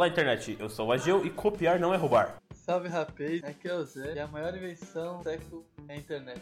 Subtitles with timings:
[0.00, 0.56] Olá, internet.
[0.58, 2.38] Eu sou o Agil e copiar não é roubar.
[2.54, 6.40] Salve rapaz, aqui é o Zé e a maior invenção do século é a internet.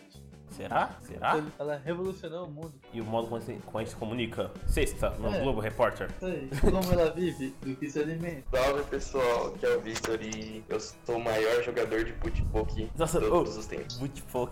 [0.51, 0.97] Será?
[1.03, 1.45] Será?
[1.59, 2.73] Ela revolucionou o mundo.
[2.93, 4.53] E o modo como a gente, como a gente se comunica.
[4.69, 5.41] Sexta, no É.
[5.41, 6.09] Globo Repórter.
[6.19, 6.49] Isso aí.
[6.61, 8.45] Como ela vive, do que se alimenta.
[8.57, 12.89] Salve pessoal, aqui é o Victor e eu sou o maior jogador de futebol de
[12.97, 14.01] Nossa, todos ô, os tempos.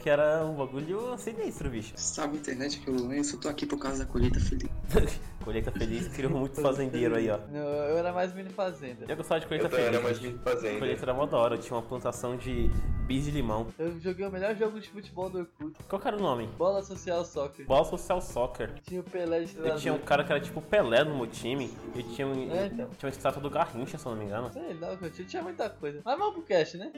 [0.05, 1.93] Era um bagulho sinistro, bicho.
[1.95, 4.69] Salve internet que eu Lourenço, eu tô aqui por causa da colheita feliz.
[5.47, 7.39] Colheita Feliz criou muito fazendeiro aí, ó.
[7.53, 9.07] Não, eu era mais mini fazenda.
[9.09, 9.87] Eu gostava de Colheita Eu Feliz.
[9.87, 10.79] era mais fazenda.
[10.81, 12.69] Colheita era mó da hora, tinha uma plantação de
[13.07, 13.69] bis de limão.
[13.79, 15.77] Eu joguei o melhor jogo de futebol do Orkut.
[15.89, 16.49] Qual era o nome?
[16.59, 17.65] Bola Social Soccer.
[17.65, 18.75] Bola Social Soccer.
[18.83, 19.81] Tinha o Pelé de Eu treinador.
[19.81, 21.73] tinha um cara que era tipo Pelé no meu time.
[21.95, 22.89] E tinha, um, É, então.
[22.99, 24.53] tinha uma estátua do Garrincha, se eu não me engano.
[24.53, 26.03] Sei lá, o que eu tinha, tinha muita coisa.
[26.05, 26.91] Mas vamos pro cast, né?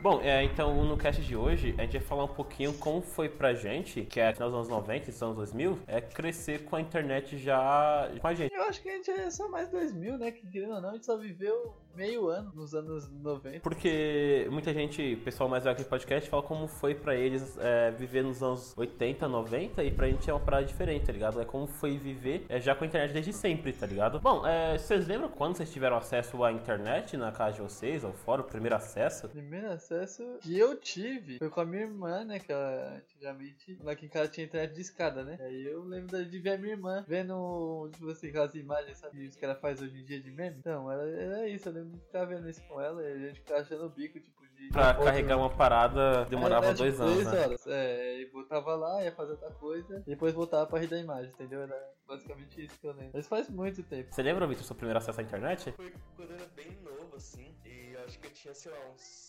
[0.00, 3.28] Bom, é, então no cast de hoje a gente vai falar um pouquinho como foi
[3.28, 6.80] pra gente, que é nos anos 90 e nos anos 2000, é crescer com a
[6.80, 8.54] internet já com a gente.
[8.54, 10.30] Eu acho que a gente é só mais 2000, né?
[10.30, 13.58] Que querendo ou não, a gente só viveu meio ano nos anos 90.
[13.60, 17.90] Porque muita gente, pessoal mais velho aqui do podcast, fala como foi pra eles é,
[17.90, 21.40] viver nos anos 80, 90 e pra gente é uma parada diferente, tá ligado?
[21.40, 24.20] É como foi viver é, já com a internet desde sempre, tá ligado?
[24.20, 28.12] Bom, é, vocês lembram quando vocês tiveram acesso à internet na casa de vocês, ou
[28.12, 29.28] fora, o primeiro acesso?
[29.28, 32.38] Primeiro acesso que eu tive foi com a minha irmã, né?
[32.38, 35.36] Que ela antigamente lá aqui em casa tinha internet de escada, né?
[35.40, 39.24] Aí eu lembro de ver a minha irmã vendo, tipo assim, aquelas imagens, sabe?
[39.24, 40.56] Isso que ela faz hoje em dia de meme.
[40.58, 41.68] Então, era, era isso.
[41.68, 44.18] Eu lembro de ficar vendo isso com ela e a gente ficava achando o bico,
[44.20, 44.68] tipo, de.
[44.70, 47.40] Pra foto- carregar uma parada demorava Era, tipo, dois anos, três né?
[47.46, 47.66] horas.
[47.66, 51.30] É, e botava lá, ia fazer outra coisa, e depois voltava pra rir da imagem,
[51.32, 51.62] entendeu?
[51.62, 53.10] Era basicamente isso que eu lembro.
[53.14, 54.12] Mas faz muito tempo.
[54.14, 55.72] Você lembra, Vitor, seu primeiro acesso à internet?
[55.72, 58.78] Foi quando eu era bem novo, assim, e eu acho que eu tinha, sei lá,
[58.94, 59.27] uns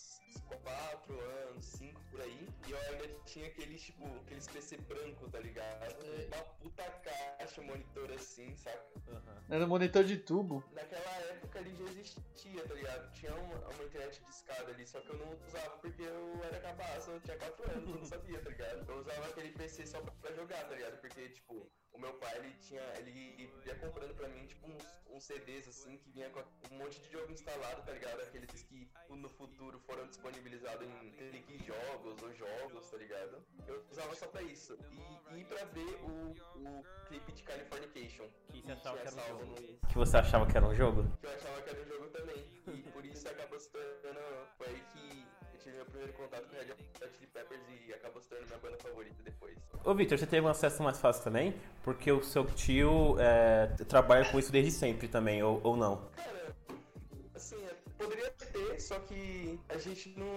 [0.64, 5.40] 4 anos, 5 por aí, e eu ainda tinha aqueles, tipo, aqueles PC branco, tá
[5.40, 5.96] ligado?
[6.06, 6.36] É.
[6.36, 8.80] Uma puta caixa, monitor assim, saca?
[9.50, 10.64] Era um monitor de tubo.
[10.72, 13.12] Naquela época ali já existia, tá ligado?
[13.14, 16.60] Tinha uma, uma internet de escada ali, só que eu não usava porque eu era
[16.60, 18.90] cabaço, eu tinha 4 anos, eu não sabia, tá ligado?
[18.90, 21.00] Eu usava aquele PC só pra jogar, tá ligado?
[21.00, 25.24] Porque, tipo, o meu pai, ele tinha, ele ia comprando pra mim, tipo, uns, uns
[25.24, 26.40] CDs, assim, que vinha com
[26.72, 28.22] um monte de jogo instalado, tá ligado?
[28.22, 33.44] Aqueles que no futuro foram disponibilizados em clique jogos ou jogos, tá ligado?
[33.68, 34.78] Eu usava só pra isso.
[34.92, 38.30] E, e pra ver o, o clipe de Californication.
[38.52, 39.46] Que você achava que era um jogo.
[39.46, 41.18] no- Que você achava que era um jogo?
[41.20, 42.50] que eu achava que era um jogo também.
[42.68, 44.48] E por isso acabou se tornando.
[44.58, 47.28] Foi aí que eu tive meu primeiro contato com Red Hot Chili
[49.84, 51.54] Ô, Vitor, você teve um acesso mais fácil também?
[51.84, 56.02] Porque o seu tio é, trabalha com isso desde sempre também, ou, ou não?
[56.16, 56.56] Cara,
[57.34, 60.28] assim, é, poderia ter, só que a gente não.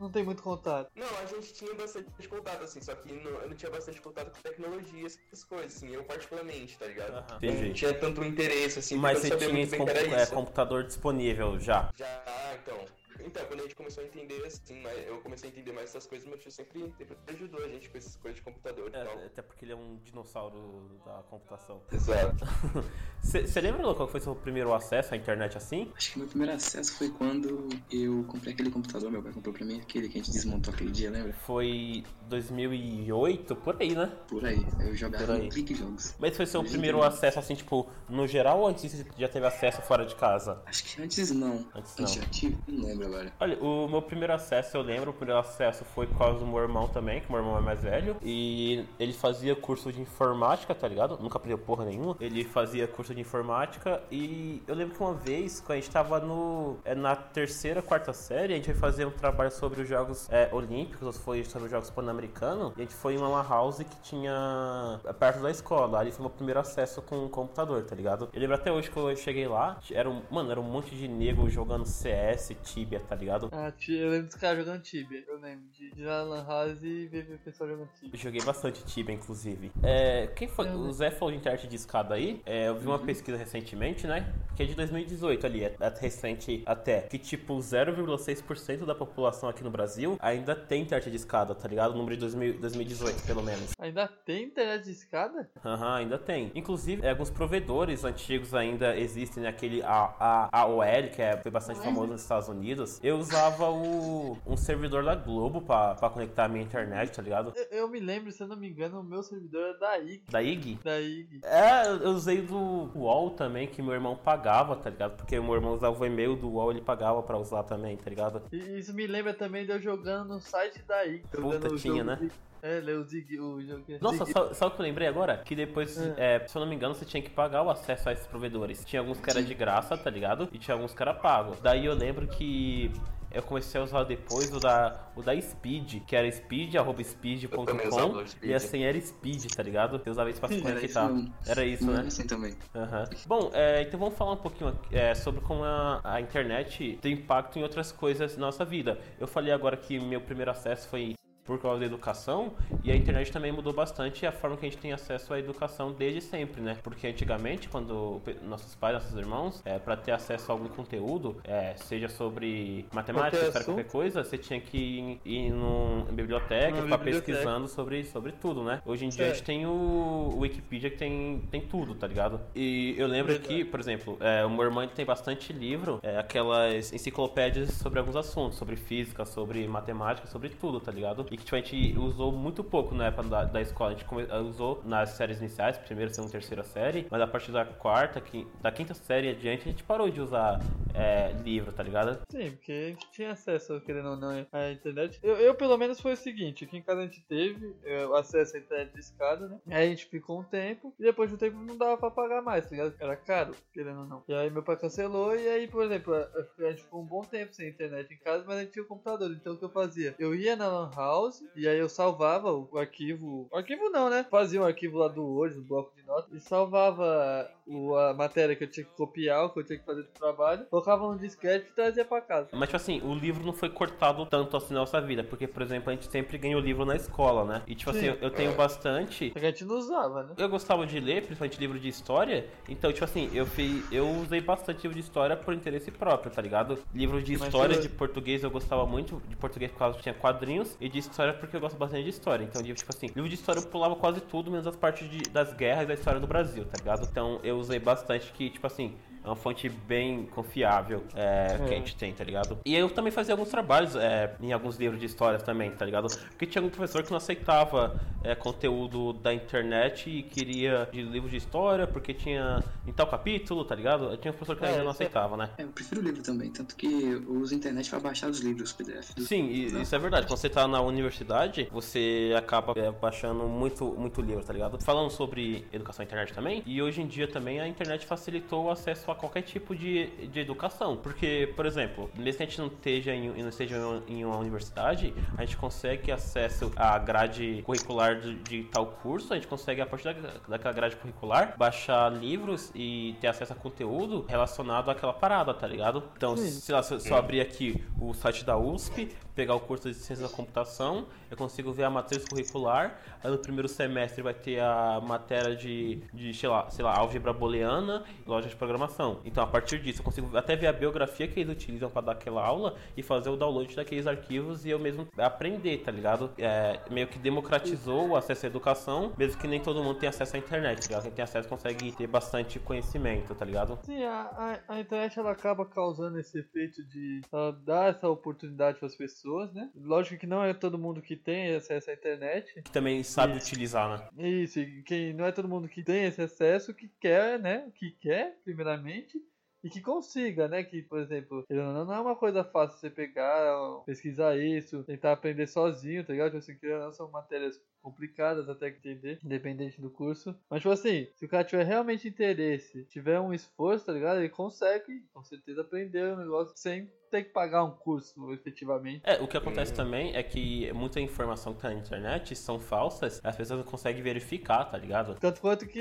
[0.00, 0.90] Não tem muito contato.
[0.96, 4.32] Não, a gente tinha bastante contato, assim, só que não- eu não tinha bastante contato
[4.32, 7.12] com tecnologia, essas coisas, assim, eu particularmente, tá ligado?
[7.12, 7.26] Aham.
[7.30, 7.72] Não Entendi.
[7.74, 10.32] tinha tanto interesse, assim, Mas você tinha muito esse é, isso.
[10.32, 11.90] computador disponível já.
[11.96, 12.24] Já,
[12.60, 13.03] então.
[13.24, 16.06] Então, quando a gente começou a entender, assim, mas eu comecei a entender mais essas
[16.06, 19.04] coisas, meu tio sempre, sempre ajudou a gente com essas coisas de computador e É,
[19.04, 19.18] tal.
[19.24, 21.80] até porque ele é um dinossauro da computação.
[21.92, 22.44] Exato.
[23.22, 25.90] Você lembra, qual foi o seu primeiro acesso à internet assim?
[25.96, 29.64] Acho que meu primeiro acesso foi quando eu comprei aquele computador, meu pai comprou pra
[29.64, 31.32] mim, aquele que a gente desmontou aquele dia, lembra?
[31.32, 34.12] Foi 2008, por aí, né?
[34.28, 35.44] Por aí, eu jogava Por aí.
[35.44, 36.14] no clique jogos.
[36.18, 39.80] Mas foi seu primeiro acesso assim, tipo, no geral ou antes você já teve acesso
[39.82, 40.62] fora de casa?
[40.66, 41.66] Acho que antes não.
[41.74, 42.22] Antes Antes não.
[42.22, 43.06] já tive, não lembro
[43.40, 46.58] Olha, o meu primeiro acesso, eu lembro, o primeiro acesso foi por causa do meu
[46.58, 48.16] irmão também, que meu irmão é mais velho.
[48.22, 51.18] E ele fazia curso de informática, tá ligado?
[51.20, 52.16] Nunca aprendeu porra nenhuma.
[52.20, 56.20] Ele fazia curso de informática e eu lembro que uma vez, quando a gente tava
[56.20, 60.28] no, é, na terceira, quarta série, a gente foi fazer um trabalho sobre os Jogos
[60.30, 62.72] é, Olímpicos, foi sobre os Jogos Pan-Americanos.
[62.76, 65.98] E a gente foi em uma house que tinha é, perto da escola.
[65.98, 68.28] Ali foi meu primeiro acesso com o computador, tá ligado?
[68.32, 71.08] Eu lembro até hoje que eu cheguei lá, era um, mano, era um monte de
[71.08, 73.48] nego jogando CS, Tibia, tá ligado?
[73.52, 75.24] Ah, eu lembro dos caras jogando Tibia.
[75.28, 78.20] Eu lembro de de ir lá na Lan House e ver o pessoal jogando Tibia.
[78.20, 79.70] Joguei bastante Tibia, inclusive.
[79.82, 80.66] É, quem foi?
[80.68, 82.40] Eu- O Zé falou de internet de escada aí.
[82.46, 84.32] É, eu vi uma pesquisa recentemente, né?
[84.56, 87.02] Que é de 2018 ali, é, é recente até.
[87.02, 91.92] Que tipo, 0,6% da população aqui no Brasil ainda tem internet de escada, tá ligado?
[91.92, 93.72] O número de 2000 2018, pelo menos.
[93.78, 95.48] Ainda tem internet de escada?
[95.64, 96.50] Aham, ainda tem.
[96.54, 99.48] Inclusive, é, alguns provedores antigos ainda existem, né?
[99.48, 100.82] Aquele AOL,
[101.14, 105.60] que é, foi bastante famoso nos Estados Unidos, eu usava o, um servidor da Globo
[105.62, 107.52] pra, pra conectar a minha internet, tá ligado?
[107.56, 110.22] Eu, eu me lembro, se eu não me engano, o meu servidor é da IG.
[110.30, 110.78] Da IG.
[110.82, 111.40] Da IG.
[111.42, 115.16] É, eu usei do UOL também, que meu irmão pagava, tá ligado?
[115.16, 118.42] Porque meu irmão usava o e-mail do UOL, ele pagava pra usar também, tá ligado?
[118.52, 121.22] E isso me lembra também de eu jogando no site da IG.
[121.30, 122.16] Puta, tinha, né?
[122.20, 122.32] Zig-
[122.66, 124.24] É, ler o Zig, o jogo que é Nossa,
[124.54, 125.36] só- o que eu lembrei agora?
[125.44, 126.36] Que depois, É.
[126.42, 128.82] é, se eu não me engano, você tinha que pagar o acesso a esses provedores.
[128.86, 130.48] Tinha alguns que era de graça, tá ligado?
[130.50, 131.54] E tinha alguns que era pago.
[131.62, 132.90] Daí eu lembro que
[133.30, 138.24] eu comecei a usar depois o da, o da Speed, que era speed, arroba speed.com
[138.26, 138.48] Speed.
[138.50, 140.00] e a senha era speed, tá ligado?
[140.02, 141.10] Eu usava isso pra se conectar.
[141.46, 142.04] Era isso, né?
[142.06, 142.56] assim também.
[142.74, 143.04] Aham.
[143.26, 147.12] Bom, é, então vamos falar um pouquinho aqui, é, sobre como a, a internet tem
[147.12, 148.98] impacto em outras coisas na nossa vida.
[149.20, 151.14] Eu falei agora que meu primeiro acesso foi
[151.44, 152.52] por causa da educação
[152.82, 155.92] e a internet também mudou bastante a forma que a gente tem acesso à educação
[155.92, 156.76] desde sempre, né?
[156.82, 161.74] Porque antigamente, quando nossos pais, nossos irmãos, é, para ter acesso a algum conteúdo, é,
[161.76, 166.98] seja sobre matemática, história, qualquer coisa, você tinha que ir, ir num biblioteca, Numa ficar
[166.98, 168.80] pesquisando sobre, sobre tudo, né?
[168.86, 169.44] Hoje em dia a gente É.
[169.44, 172.40] tem o, o Wikipedia que tem, tem tudo, tá ligado?
[172.54, 176.92] E eu lembro que, por exemplo, é, o meu irmão tem bastante livro, é, aquelas
[176.92, 181.24] enciclopédias sobre alguns assuntos, sobre física, sobre matemática, sobre tudo, tá ligado?
[181.34, 183.90] E que tipo, a gente usou muito pouco na época da, da escola.
[183.90, 187.64] A gente come- usou nas séries iniciais, primeira, segunda, terceira série, mas a partir da
[187.64, 190.60] quarta, quin- da quinta série adiante, a gente parou de usar
[190.94, 192.20] é, livro, tá ligado?
[192.30, 195.18] Sim, porque a gente tinha acesso, querendo ou não, à internet.
[195.24, 198.14] Eu, eu, pelo menos, foi o seguinte: aqui em casa a gente teve é, o
[198.14, 199.58] acesso à internet de escada, né?
[199.70, 202.42] Aí a gente ficou um tempo, e depois de um tempo não dava pra pagar
[202.42, 202.94] mais, tá ligado?
[203.00, 204.22] Era caro, querendo ou não.
[204.28, 206.28] E aí meu pai cancelou, e aí, por exemplo, a,
[206.64, 208.88] a gente ficou um bom tempo sem internet em casa, mas a gente tinha o
[208.88, 209.32] computador.
[209.32, 210.14] Então o que eu fazia?
[210.18, 211.23] Eu ia na Lan House,
[211.56, 213.48] e aí eu salvava o, o arquivo.
[213.50, 214.24] O arquivo não, né?
[214.30, 218.54] Fazia um arquivo lá do Word, no bloco de notas, e salvava o, a matéria
[218.54, 221.18] que eu tinha que copiar, o que eu tinha que fazer do trabalho, colocava no
[221.18, 222.48] disquete e trazia pra casa.
[222.52, 225.62] Mas, tipo assim, o livro não foi cortado tanto assim na nossa vida, porque, por
[225.62, 227.62] exemplo, a gente sempre ganhou livro na escola, né?
[227.66, 228.10] E, tipo Sim.
[228.10, 229.32] assim, eu tenho bastante.
[229.32, 230.34] Só que a gente não usava, né?
[230.36, 234.40] Eu gostava de ler, principalmente livro de história, então, tipo assim, eu, fiz, eu usei
[234.40, 236.78] bastante livro de história por interesse próprio, tá ligado?
[236.92, 240.14] Livro de Mas história, de português eu gostava muito, de português por causa que tinha
[240.14, 242.44] quadrinhos, e de história porque eu gosto bastante de história.
[242.44, 245.52] Então, tipo assim, livro de história eu pulava quase tudo, menos as partes de- das
[245.54, 247.06] guerras e da história do Brasil, tá ligado?
[247.08, 251.78] Então, eu usei bastante que, tipo assim, é uma fonte bem confiável é, que a
[251.78, 252.58] gente tem, tá ligado?
[252.64, 256.08] E eu também fazia alguns trabalhos é, em alguns livros de história também, tá ligado?
[256.28, 261.28] Porque tinha algum professor que não aceitava é, conteúdo da internet e queria de livro
[261.28, 264.14] de história porque tinha em tal capítulo, tá ligado?
[264.18, 265.50] Tinha um professor que É, ainda não isso é- aceitava, né?
[265.56, 268.72] É, eu prefiro livro também, tanto que eu uso a internet pra baixar os livros
[268.72, 269.12] PDF.
[269.20, 270.26] Sim, e isso é verdade.
[270.26, 274.78] Quando você tá na universidade, você acaba é, baixando muito, muito livro, tá ligado?
[274.82, 278.70] Falando sobre educação à internet também, e hoje em dia também a internet facilitou o
[278.70, 280.96] acesso a qualquer tipo de, de educação.
[280.96, 283.76] Porque, por exemplo, mesmo que a gente não esteja em, não esteja
[284.08, 289.36] em uma universidade, a gente consegue acesso à grade curricular de, de tal curso, a
[289.36, 294.24] gente consegue, a partir da, daquela grade curricular, baixar livros e ter acesso a conteúdo
[294.28, 296.02] relacionado àquela parada, tá ligado?
[296.16, 296.48] Então, Sim.
[296.48, 299.94] sei lá, se, se eu abrir aqui o site da USP, pegar o curso de
[299.94, 303.00] ciência da computação, eu consigo ver a matriz curricular.
[303.22, 307.32] Aí no primeiro semestre vai ter a matéria de, de sei, lá, sei lá, álgebra
[307.32, 309.20] booleana e lógica de programação.
[309.24, 312.12] Então a partir disso eu consigo até ver a biografia que eles utilizam para dar
[312.12, 316.30] aquela aula e fazer o download daqueles arquivos e eu mesmo aprender, tá ligado?
[316.38, 320.36] É, meio que democratizou o acesso à educação, mesmo que nem todo mundo tem acesso
[320.36, 321.02] à internet, tá ligado?
[321.04, 323.78] Quem tem acesso consegue ter bastante conhecimento, tá ligado?
[323.82, 328.78] Sim, a, a, a internet ela acaba causando esse efeito de ela dar essa oportunidade
[328.78, 329.70] para as pessoas, né?
[329.74, 332.62] Lógico que não é todo mundo que tem acesso à internet.
[332.62, 333.46] Que também sabe Isso.
[333.46, 334.08] utilizar, né?
[334.28, 337.70] Isso, e que não é todo mundo que tem esse acesso que quer, né?
[337.74, 339.18] Que quer, primeiramente.
[339.62, 340.62] E que consiga, né?
[340.62, 346.04] Que, por exemplo, não, é uma coisa fácil você pegar, pesquisar isso, tentar aprender sozinho,
[346.04, 346.32] tá ligado?
[346.32, 350.34] Tipo assim, querendo não, são matérias complicadas até que entender, independente do curso.
[350.48, 354.20] Mas, tipo assim, se o cara tiver realmente interesse, tiver um esforço, tá ligado?
[354.20, 359.02] Ele consegue, com certeza, aprender o negócio sem ter que pagar um curso, efetivamente.
[359.04, 363.20] É, o que acontece também é que muita informação que tá na internet são falsas,
[363.22, 365.14] as pessoas não conseguem verificar, tá ligado?
[365.20, 365.78] Tanto quanto que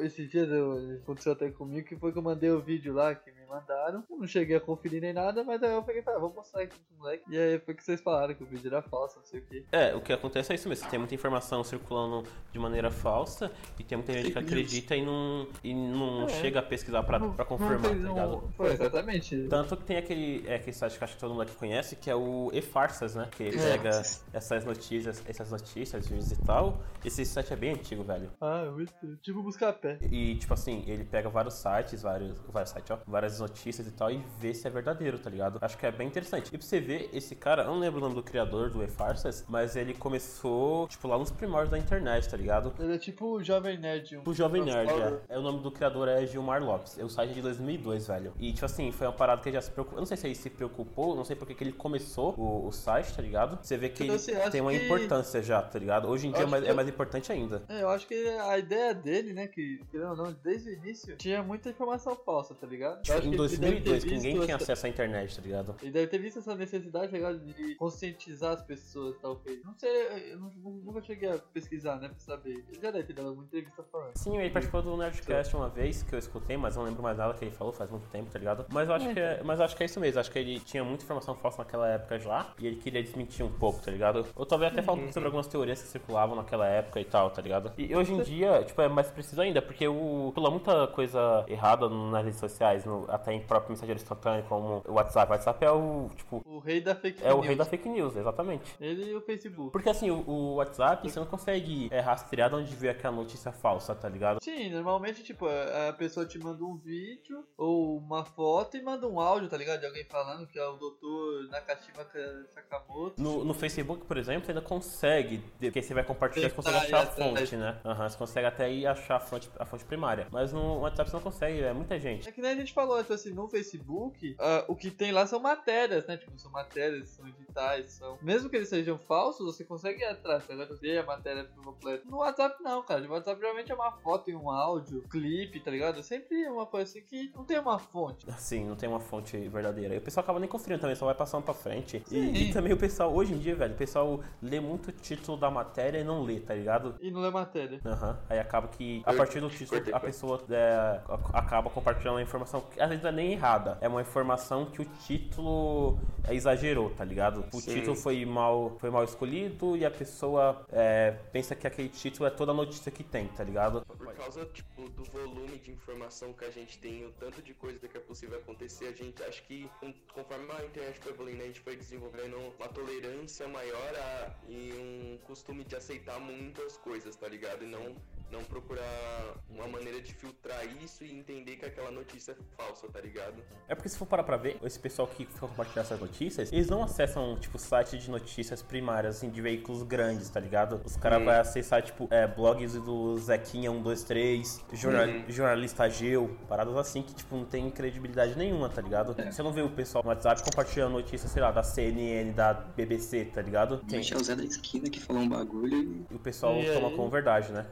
[0.00, 3.37] esses dias eu, aconteceu até comigo, que foi que eu mandei o vídeo lá que
[3.48, 4.04] mandaram.
[4.10, 6.32] Eu não cheguei a conferir nem nada, mas aí eu peguei e falei, ah, vou
[6.34, 7.26] mostrar aqui pros moleques.
[7.30, 9.64] E aí foi que vocês falaram que o vídeo era falso, não sei o que.
[9.72, 13.84] É, o que acontece é isso mesmo, tem muita informação circulando de maneira falsa e
[13.84, 16.28] tem muita gente que acredita e não, e não É.
[16.28, 18.48] chega a pesquisar pra, pra confirmar, tá ligado?
[18.56, 19.46] Foi, exatamente.
[19.48, 22.10] Tanto que tem aquele, é, aquele site que acho que todo mundo aqui conhece, que
[22.10, 23.28] é o E-Farsas, né?
[23.30, 23.72] Que ele É.
[23.76, 23.90] pega
[24.32, 26.80] essas notícias, essas notícias, vídeos e tal.
[27.04, 28.30] Esse site é bem antigo, velho.
[28.40, 28.92] Ah, muito.
[29.22, 29.98] Tipo buscar pé.
[30.10, 33.90] E, tipo assim, ele pega vários sites, vários, vários sites, ó, várias das notícias e
[33.92, 35.58] tal e ver se é verdadeiro, tá ligado?
[35.60, 36.48] Acho que é bem interessante.
[36.48, 39.44] E pra você ver, esse cara, eu não lembro o nome do criador do E-Farsas,
[39.48, 42.72] mas ele começou, tipo, lá nos primórdios da internet, tá ligado?
[42.78, 44.16] Ele é tipo o Jovem Nerd.
[44.18, 45.34] Um O Jovem Nerd, é.
[45.34, 45.38] é.
[45.38, 46.98] O nome do criador é Gilmar Lopes.
[46.98, 48.32] É o site de 2002, velho.
[48.38, 49.98] E, tipo assim, foi uma parada que ele já se preocupou.
[49.98, 52.72] Eu não sei se ele se preocupou, não sei porque que ele começou o, o
[52.72, 53.58] site, tá ligado?
[53.62, 56.08] Você vê que Então, ele assim, tem uma que- importância já, tá ligado?
[56.08, 57.62] Hoje em dia é mais, que- é mais importante ainda.
[57.68, 61.16] É, eu acho que a ideia dele, né, que, querendo ou não, desde o início,
[61.16, 63.02] tinha muita informação falsa, tá ligado?
[63.28, 65.76] Em que ele deve ter 2002, que ninguém tinha essa- acesso à internet, tá ligado?
[65.82, 69.62] Ele deve ter visto essa necessidade, tá ligado, de conscientizar as pessoas, talvez.
[69.64, 70.52] Não sei, eu não-
[70.84, 72.50] nunca cheguei a pesquisar, né, pra saber.
[72.68, 74.12] Ele já deve ter dado alguma entrevista falando.
[74.14, 77.34] Sim, ele participou do Nerdcast uma vez que eu escutei, mas não lembro mais nada
[77.34, 78.66] que ele falou, faz muito tempo, tá ligado?
[78.72, 80.38] Mas eu acho É, que é, mas eu acho que é isso mesmo, acho que
[80.38, 83.90] ele tinha muita informação falsa naquela época já, e ele queria desmentir um pouco, tá
[83.90, 84.26] ligado?
[84.36, 87.30] Eu talvez até falo um pouco sobre algumas teorias que circulavam naquela época e tal,
[87.30, 87.72] tá ligado?
[87.78, 91.88] E hoje em dia, tipo, é mais preciso ainda, porque o pula muita coisa errada
[91.88, 95.30] nas redes sociais, no- até em próprio mensageiro instantâneo, como o WhatsApp.
[95.30, 97.46] O WhatsApp é o, tipo, O rei da fake é o news.
[97.46, 98.74] rei da fake news, exatamente.
[98.80, 99.70] Ele e o Facebook.
[99.70, 103.52] Porque assim, o, o WhatsApp, você não consegue é, rastrear de onde veio aquela notícia
[103.52, 104.42] falsa, tá ligado?
[104.42, 109.20] Sim, normalmente, tipo, a pessoa te manda um vídeo ou uma foto e manda um
[109.20, 109.78] áudio, tá ligado?
[109.78, 112.04] De alguém falando que é o doutor Nakashima
[112.52, 113.22] Sakamoto.
[113.22, 117.02] No, no Facebook, por exemplo, você ainda consegue, porque você vai compartilhar, você consegue achar
[117.04, 117.80] a fonte, né?
[117.84, 120.26] Aham, você consegue até ir achar a fonte, a fonte primária.
[120.32, 122.28] Mas no WhatsApp você não consegue, é muita gente.
[122.28, 125.24] É que nem a gente falou, tipo assim, no Facebook, ah, o que tem lá
[125.24, 126.16] são matérias, né?
[126.16, 128.18] Tipo, são matérias, são editais, são.
[128.22, 130.78] Mesmo que eles sejam falsos, você consegue ir atrás, tá ligado?
[130.78, 132.08] Ver a matéria por completo.
[132.08, 133.00] No WhatsApp não, cara.
[133.00, 135.98] No WhatsApp geralmente é uma foto e um áudio, clipe, tá ligado?
[135.98, 138.28] É sempre uma coisa assim que não tem uma fonte.
[138.30, 139.94] Assim, não tem uma fonte verdadeira.
[139.94, 142.02] E o pessoal acaba nem conferindo também, só vai passando pra frente.
[142.10, 142.32] E, Sim.
[142.32, 145.50] e também o pessoal, hoje em dia, velho, o pessoal lê muito o título da
[145.50, 146.96] matéria e não lê, tá ligado?
[147.00, 147.80] E não é matéria.
[147.84, 148.18] Aham.
[148.28, 151.00] Aí acaba que, a partir do título, a pessoa é,
[151.32, 153.78] acaba compartilhando uma informação que às vezes não é nem errada.
[153.80, 157.44] É uma informação que o título é, exagerou, tá ligado?
[157.52, 157.74] O Sim.
[157.74, 162.30] título foi mal, foi mal escolhido e a pessoa é, pensa que aquele título é
[162.30, 163.84] toda a notícia que tem, tá ligado?
[163.86, 167.86] Por causa, tipo, do volume de informação que a gente tem, o tanto de coisa
[167.86, 169.68] que é possível acontecer, a gente acho que
[170.12, 175.26] conforme a internet foi evoluindo, a gente foi desenvolvendo uma tolerância maior a, e um
[175.26, 177.64] costume de aceitar muitas coisas, tá ligado?
[177.64, 177.94] E não,
[178.30, 183.00] não procurar uma maneira de filtrar isso e entender que aquela notícia é falsa, tá
[183.00, 183.42] ligado?
[183.66, 186.68] É porque se for parar pra ver, esse pessoal que fica compartilhando essas notícias, eles
[186.68, 190.80] não acessam, tipo, site de notícias primárias, assim, de veículos grandes, tá ligado?
[190.84, 191.24] Os caras Hum.
[191.24, 195.24] vão acessar, tipo, é, blogs do Zequinha 123, jornal, Uhum.
[195.28, 199.14] jornalista Geu, paradas assim que, tipo, não tem credibilidade nenhuma, tá ligado?
[199.30, 203.24] Você não vê o pessoal no WhatsApp compartilhando notícias, sei lá, da CNN, da BBC,
[203.26, 203.78] tá ligado?
[203.88, 203.98] Tem.
[204.08, 206.88] É o Zé da esquina que falou um bagulho e E o pessoal E toma
[206.88, 206.94] aí?
[206.94, 207.66] como verdade, né?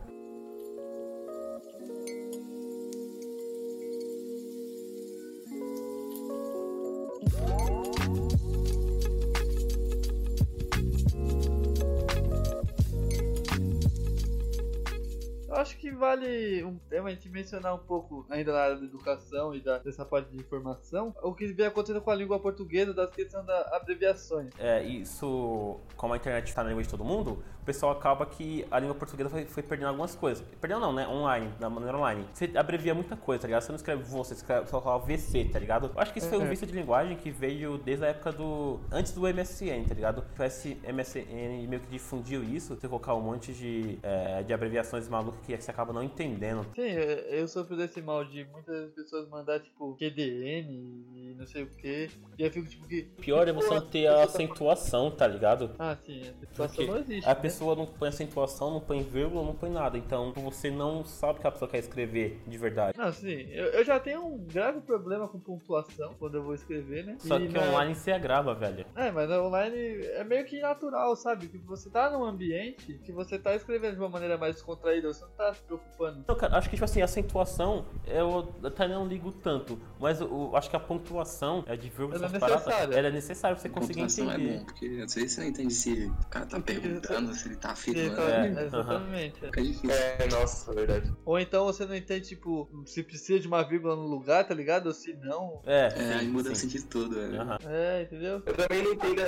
[15.97, 20.05] Vale um a gente mencionar um pouco, ainda na área da educação e da, dessa
[20.05, 24.53] parte de informação, o que vem acontecendo com a língua portuguesa, das questões das abreviações.
[24.59, 28.79] É, isso, como a internet está na língua de todo mundo, pessoal acaba que a
[28.79, 30.45] língua portuguesa foi, foi perdendo algumas coisas.
[30.61, 31.07] Perdeu não, né?
[31.07, 32.25] Online, da maneira online.
[32.33, 33.63] Você abrevia muita coisa, tá ligado?
[33.63, 35.91] Você não escreve você, você escreve, só coloca VC, tá ligado?
[35.95, 36.49] Eu acho que isso foi um Uhum.
[36.51, 38.79] vício de linguagem que veio desde a época do...
[38.91, 40.19] Antes do MSN, tá ligado?
[40.21, 45.41] O MSN meio que difundiu isso, você colocar um monte de, é, de abreviações malucas
[45.45, 46.65] que você acaba não entendendo.
[46.75, 51.67] Sim, eu, sofro desse mal de muitas pessoas mandar, tipo, QDN e não sei o
[51.67, 52.11] que.
[52.39, 53.03] E eu fico, tipo, que.
[53.21, 55.71] Pior é você não ter a acentuação, tá ligado?
[55.79, 57.29] Ah, sim, situação Porque não existe.
[57.29, 57.41] a né?
[57.57, 59.97] Pessoa não põe acentuação, não põe vírgula, não põe nada.
[59.97, 62.99] Então você não sabe o que a pessoa quer escrever de verdade.
[62.99, 67.05] Não, sim, eu, eu já tenho um grave problema com pontuação quando eu vou escrever,
[67.05, 67.17] né?
[67.19, 68.85] Só E que na- online você agrava, velho.
[68.95, 71.49] É, mas online é meio que natural, sabe?
[71.49, 75.25] Que você tá num ambiente que você tá escrevendo de uma maneira mais descontraída, você
[75.25, 76.25] não tá se preocupando.
[76.29, 79.79] Não, cara, acho que, tipo assim, acentuação eu até não ligo tanto.
[79.99, 82.95] Mas eu, eu acho que a pontuação é de vírgula Ela é necessária.
[82.99, 84.59] Ela é necessária pra você conseguir pontuação é entender.
[84.59, 87.71] bom, porque às vezes você não entende se o cara tá perguntando, se ele tá
[87.71, 88.21] afirmando.
[88.23, 89.37] É, É, exatamente.
[89.43, 89.47] é.
[89.47, 89.91] Fica difícil.
[89.91, 91.13] É, nossa, verdade.
[91.25, 94.87] Ou então você não entende, tipo, se precisa de uma vírgula no lugar, tá ligado?
[94.87, 95.61] Ou se não.
[95.67, 96.69] É, É, aí sim, muda o sim.
[96.69, 97.37] sentido todo, é.
[97.39, 97.59] Aham.
[97.69, 98.43] É, entendeu?
[98.45, 99.23] Eu também não entendo,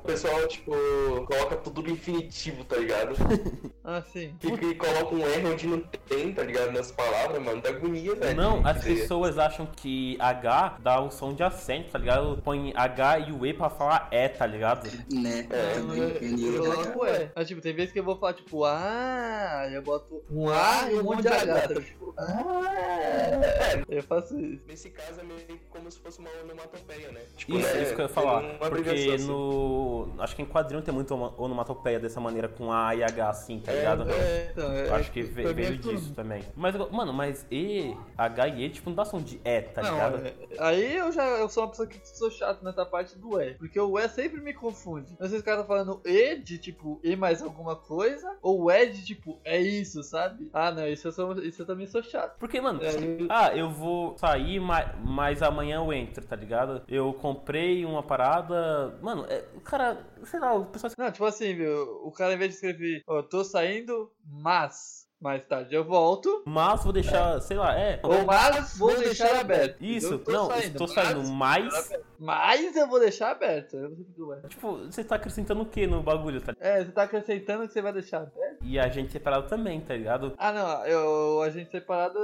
[0.00, 0.70] o pessoal, tipo,
[1.26, 3.14] coloca tudo no infinitivo, tá ligado?
[3.86, 4.34] Ah, sim.
[4.40, 5.78] Fica e coloca um R onde não
[6.08, 6.72] tem, tá ligado?
[6.72, 8.34] Nas palavras, mano, dá agonia, velho.
[8.34, 8.96] Não, as Feia.
[9.02, 12.40] pessoas acham que H dá o som de acento, tá ligado?
[12.42, 14.88] Põe H e o E pra falar E, tá ligado?
[15.12, 15.46] Né?
[15.50, 16.58] É, também, eu, eu E, H.
[16.70, 17.30] coloco é.
[17.54, 21.04] Tipo, tem vezes que eu vou falar tipo, ah, eu boto um A e um
[21.04, 21.68] monte de H.
[21.68, 21.74] tá?
[21.80, 24.62] Tipo, ah, eu faço isso.
[24.66, 27.20] Nesse caso é meio como se fosse uma onomatopeia, né?
[27.36, 28.42] Tipo, Isso, é, isso que eu ia falar.
[28.58, 29.26] Porque assim.
[29.26, 30.08] no.
[30.18, 33.60] Acho que em quadrinho tem muito oma- onomatopeia dessa maneira com A e H assim,
[33.60, 34.10] tá ligado?
[34.10, 35.94] É, então, é, acho que mim é veio tudo.
[35.96, 36.42] disso também.
[36.56, 39.90] Mas, mano, mas E, H e E, tipo, não dá som de E, tá Não,
[39.92, 40.26] ligado?
[40.26, 43.54] é- aí eu já eu sou uma pessoa que sou chato nessa parte do E.
[43.54, 45.12] Porque o E sempre me confunde.
[45.18, 48.70] Não sei se o cara tá falando E de tipo E mais alguma coisa, ou
[48.86, 50.48] de tipo é isso, sabe?
[50.52, 52.38] Ah, não, isso eu, sou, isso eu também sou chato.
[52.38, 56.82] Porque, mano, É, eu- ah, eu vou sair, mas, mas amanhã eu entro, tá ligado?
[56.88, 58.98] Eu comprei uma parada.
[59.02, 60.92] Mano, é, o cara, sei lá, o pessoal.
[60.98, 62.00] Não, tipo assim, viu?
[62.04, 66.42] O cara, em vez de escrever, ó, tô saindo, mas mais tarde eu volto.
[66.44, 67.98] Mas vou deixar, sei lá, é.
[68.02, 69.82] Ou mas vou deixar aberto.
[69.82, 71.90] Isso, Eu tô não, saindo, estou saindo, mas.
[72.18, 73.74] Mas eu vou deixar aberto.
[73.76, 74.48] Eu não sei porque é.
[74.48, 76.66] Tipo, você tá acrescentando o que no bagulho, tá ligado?
[76.66, 78.58] É, você tá acrescentando que você vai deixar aberto?
[78.62, 80.34] E a gente separado também, tá ligado?
[80.38, 82.18] Ah, não, eu, a gente separado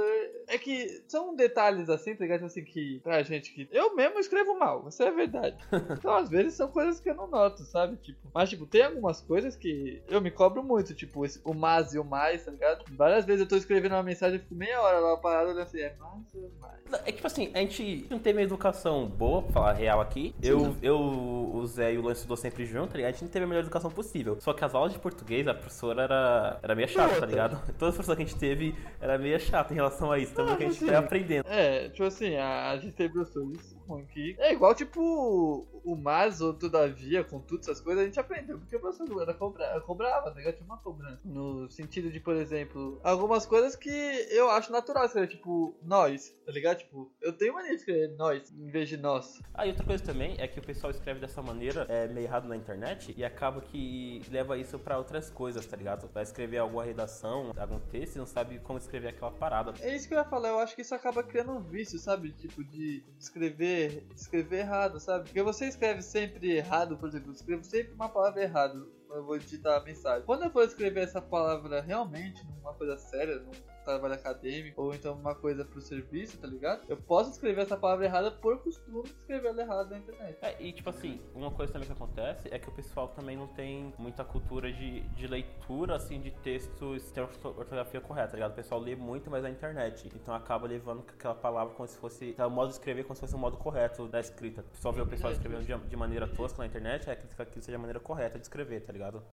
[0.47, 2.39] é que são detalhes assim, tá ligado?
[2.39, 3.67] Tipo Assim, que pra gente que.
[3.71, 5.57] Eu mesmo escrevo mal, isso é verdade.
[6.01, 7.95] Então, às vezes são coisas que eu não noto, sabe?
[7.97, 11.93] Tipo, mas, tipo, tem algumas coisas que eu me cobro muito, tipo, esse- o mas
[11.93, 12.83] e o mais, tá ligado?
[12.95, 15.79] Várias vezes eu tô escrevendo uma mensagem e fico meia hora lá parado olhando assim,
[15.79, 16.81] é ou mais.
[17.05, 20.35] É tipo assim, a gente não teve uma educação boa, pra falar real aqui.
[20.41, 23.09] Eu, eu, o Zé e o Lance estudou sempre junto, tá ligado?
[23.09, 24.37] A gente não teve a melhor educação possível.
[24.39, 27.61] Só que as aulas de português, a professora era, era meio chata, tá ligado?
[27.79, 30.33] Todas as professoras que a gente teve era meio chata em relação a isso.
[30.33, 30.85] Então, que a gente sim.
[30.87, 31.45] foi aprendendo.
[31.47, 36.53] É, tipo assim, a, a gente tem professores que é igual, tipo, o mas ou
[36.53, 40.37] todavia, com todas essas coisas, a gente aprendeu, porque o professor era cobra, cobrava, tá
[40.37, 40.55] ligado?
[40.55, 41.19] Tinha uma cobrança.
[41.25, 43.89] No sentido de, por exemplo, algumas coisas que
[44.29, 46.79] eu acho natural escrever, tipo, nós, tá ligado?
[46.79, 49.41] Tipo, eu tenho mania de escrever nós em vez de nós.
[49.53, 52.47] Ah, e outra coisa também é que o pessoal escreve dessa maneira, é meio errado
[52.47, 56.09] na internet, e acaba que leva isso pra outras coisas, tá ligado?
[56.13, 59.73] Vai escrever alguma redação, algum texto e não sabe como escrever aquela parada.
[59.81, 62.31] É isso que eu ia falar, eu acho que isso acaba criando um vício, sabe?
[62.31, 65.25] Tipo, de escrever, escrever errado, sabe?
[65.25, 69.37] Porque você escreve sempre errado, por exemplo, eu escrevo sempre uma palavra errada eu vou
[69.37, 70.25] digitar a mensagem.
[70.25, 73.51] Quando eu for escrever essa palavra realmente numa coisa séria, num
[73.83, 76.83] trabalho acadêmico, ou então uma coisa pro serviço, tá ligado?
[76.87, 80.37] Eu posso escrever essa palavra errada por costume de escrever ela errada na internet.
[80.41, 83.47] É, e tipo assim, uma coisa também que acontece é que o pessoal também não
[83.47, 88.51] tem muita cultura de, de leitura, assim, de textos orto- ortografia correta, tá ligado?
[88.51, 92.35] O pessoal lê muito mais na internet, então acaba levando aquela palavra como se fosse,
[92.37, 94.61] o modo de escrever como se fosse o modo correto da escrita.
[94.61, 97.61] O pessoal vê o pessoal escrevendo de, de maneira tosca na internet, é que aquilo
[97.61, 99.23] seja a maneira correta de escrever, tá ligado?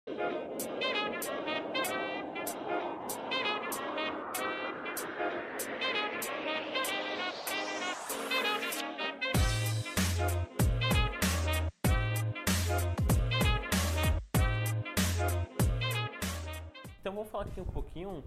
[17.78, 18.24] Pouquinho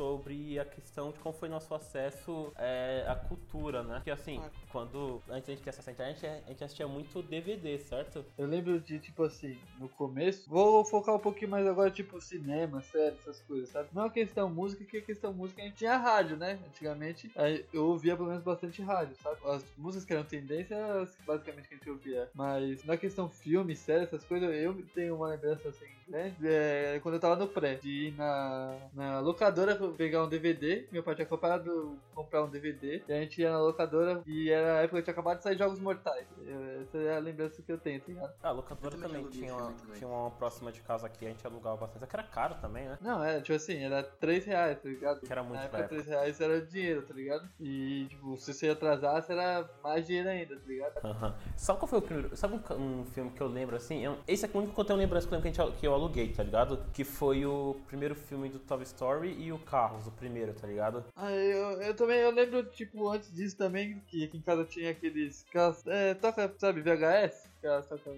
[0.00, 3.96] sobre a questão de como foi nosso acesso é, à cultura, né?
[3.96, 4.40] Porque assim,
[4.72, 8.24] quando antes a gente tinha acesso à internet, a gente assistia muito DVD, certo?
[8.38, 10.48] Eu lembro de, tipo assim, no começo.
[10.48, 13.90] Vou focar um pouquinho mais agora, tipo, cinema, série, essas coisas, sabe?
[13.92, 15.60] Não é questão música, que é questão música.
[15.60, 16.58] A gente tinha rádio, né?
[16.66, 19.36] Antigamente, aí eu ouvia pelo menos bastante rádio, sabe?
[19.44, 20.78] As músicas que eram tendência,
[21.26, 22.30] basicamente, que a gente ouvia.
[22.32, 26.34] Mas na questão filme, série, essas coisas, eu tenho uma lembrança assim, né?
[26.42, 30.86] É, quando eu tava no pré, de ir na, na locadora pegar um DVD.
[30.92, 33.02] Meu pai tinha comprado comprar um DVD.
[33.08, 35.58] E a gente ia na locadora e era a época que tinha acabado de sair
[35.58, 36.26] Jogos Mortais.
[36.44, 38.32] Eu- essa é a lembrança que eu tenho, tá ligado?
[38.42, 39.96] Ah, a locadora Eu também também tinha uma, também.
[39.98, 42.00] tinha uma próxima de casa aqui, a gente alugava bastante.
[42.00, 42.98] Só que era caro também, né?
[43.00, 45.20] Não, era tipo assim, era 3 reais, tá ligado?
[45.20, 45.94] Que era muito Na época, época.
[45.94, 47.48] 3 reais era dinheiro, tá ligado?
[47.60, 51.04] E, tipo, se você atrasasse, era mais dinheiro ainda, tá ligado?
[51.04, 51.34] Aham.
[51.56, 52.36] Sabe qual foi o primeiro?
[52.36, 54.04] Sabe um, um filme que eu lembro assim?
[54.04, 55.76] Eu- esse é o único que eu tenho lembrança que eu lembro que, a gente
[55.78, 56.84] que eu aluguei, tá ligado?
[56.92, 61.02] Que foi o primeiro filme do Toy Story e o Carros, o primeiro, tá ligado?
[61.16, 64.90] Ah, eu, eu também, eu lembro, tipo, antes disso também, que aqui em casa tinha
[64.90, 67.49] aqueles, aquelas, é, toca, sabe, VHS?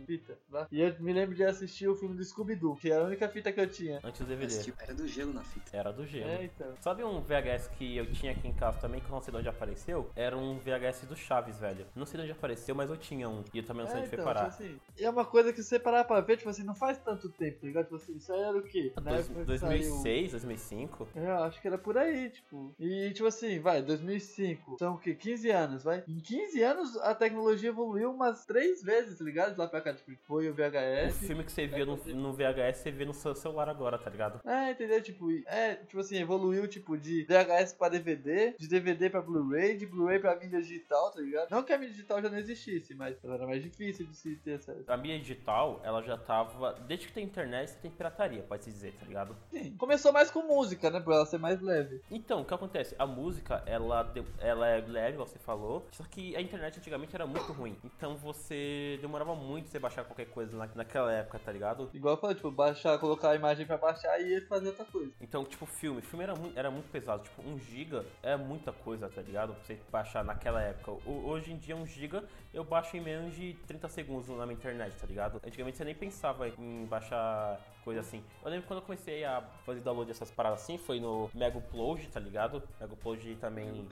[0.07, 0.67] Fita, lá.
[0.71, 3.51] E eu me lembro de assistir o filme do Scooby-Doo, que era a única fita
[3.53, 4.01] que eu tinha.
[4.05, 4.63] Antes do Mas, DVD.
[4.65, 5.77] tipo, era do gelo na fita.
[5.77, 6.31] Era do gelo.
[6.31, 6.75] É, então.
[6.81, 9.39] Sabe um VHS que eu tinha aqui em casa também, que eu não sei de
[9.39, 10.11] onde apareceu?
[10.15, 11.87] Era um VHS do Chaves, velho.
[11.95, 13.43] Não sei de onde apareceu, mas eu tinha um.
[13.53, 14.51] E eu também não sei É, onde foi então, parar.
[14.51, 16.99] tipo assim, e é uma coisa que você parar pra ver, tipo assim, não faz
[16.99, 17.85] tanto tempo, tá ligado?
[17.85, 18.93] Tipo assim, isso aí era o quê?
[19.03, 21.09] Dois- época que saiu- 2006, 2005.
[21.17, 22.75] É, eu acho que era por aí, tipo.
[22.79, 24.77] E tipo assim, vai, 2005.
[24.79, 25.15] São o quê?
[25.15, 26.05] 15 anos, vai?
[26.07, 29.32] Em 15 anos a tecnologia evoluiu umas 3 vezes, tá ligado?
[29.33, 29.55] Ligado?
[29.55, 31.27] De lá pra cá, tipo, foi o O VHS.
[31.27, 34.41] filme que você via no, no VHS, você vê no seu celular agora, tá ligado?
[34.49, 35.01] É, entendeu?
[35.03, 39.87] Tipo, é, tipo assim, evoluiu, tipo, de VHS pra DVD, de DVD pra Blu-ray, de
[39.87, 41.51] Blu-ray pra mídia digital, tá ligado?
[41.51, 44.37] Não que a mídia digital já não existisse, mas ela era mais difícil de se
[44.37, 44.85] ter acesso.
[44.87, 46.75] A mídia digital, ela já tava.
[46.87, 49.37] Desde que tem internet, você tem pirataria, pode se dizer, tá ligado?
[49.51, 49.75] Sim.
[49.77, 51.01] Começou mais com música, né?
[51.01, 52.01] Pra ela ser mais leve.
[52.11, 52.95] Então, o que acontece?
[52.99, 57.53] A música, ela, ela é leve, você falou, só que a internet antigamente era muito
[57.53, 57.77] ruim.
[57.85, 61.89] Então você demorava muito você baixar qualquer coisa na, naquela época, tá ligado?
[61.95, 65.13] Igual eu falei, tipo, baixar, colocar a imagem pra baixar e fazer outra coisa.
[65.21, 66.03] Então, tipo, filme.
[66.03, 67.23] Filme era muito, era muito pesado.
[67.23, 69.55] Tipo, 1 GB é muita coisa, tá ligado?
[69.55, 70.91] Pra você baixar naquela época.
[71.07, 74.57] O- hoje em dia, 1 GB eu baixo em menos de 30 segundos na minha
[74.59, 75.41] internet, tá ligado?
[75.47, 78.23] Antigamente você nem pensava em baixar coisa assim.
[78.45, 82.07] Eu lembro quando eu comecei a fazer download dessas paradas assim, foi no Mega Upload,
[82.09, 82.63] tá ligado?
[82.81, 83.87] Mega Upload também,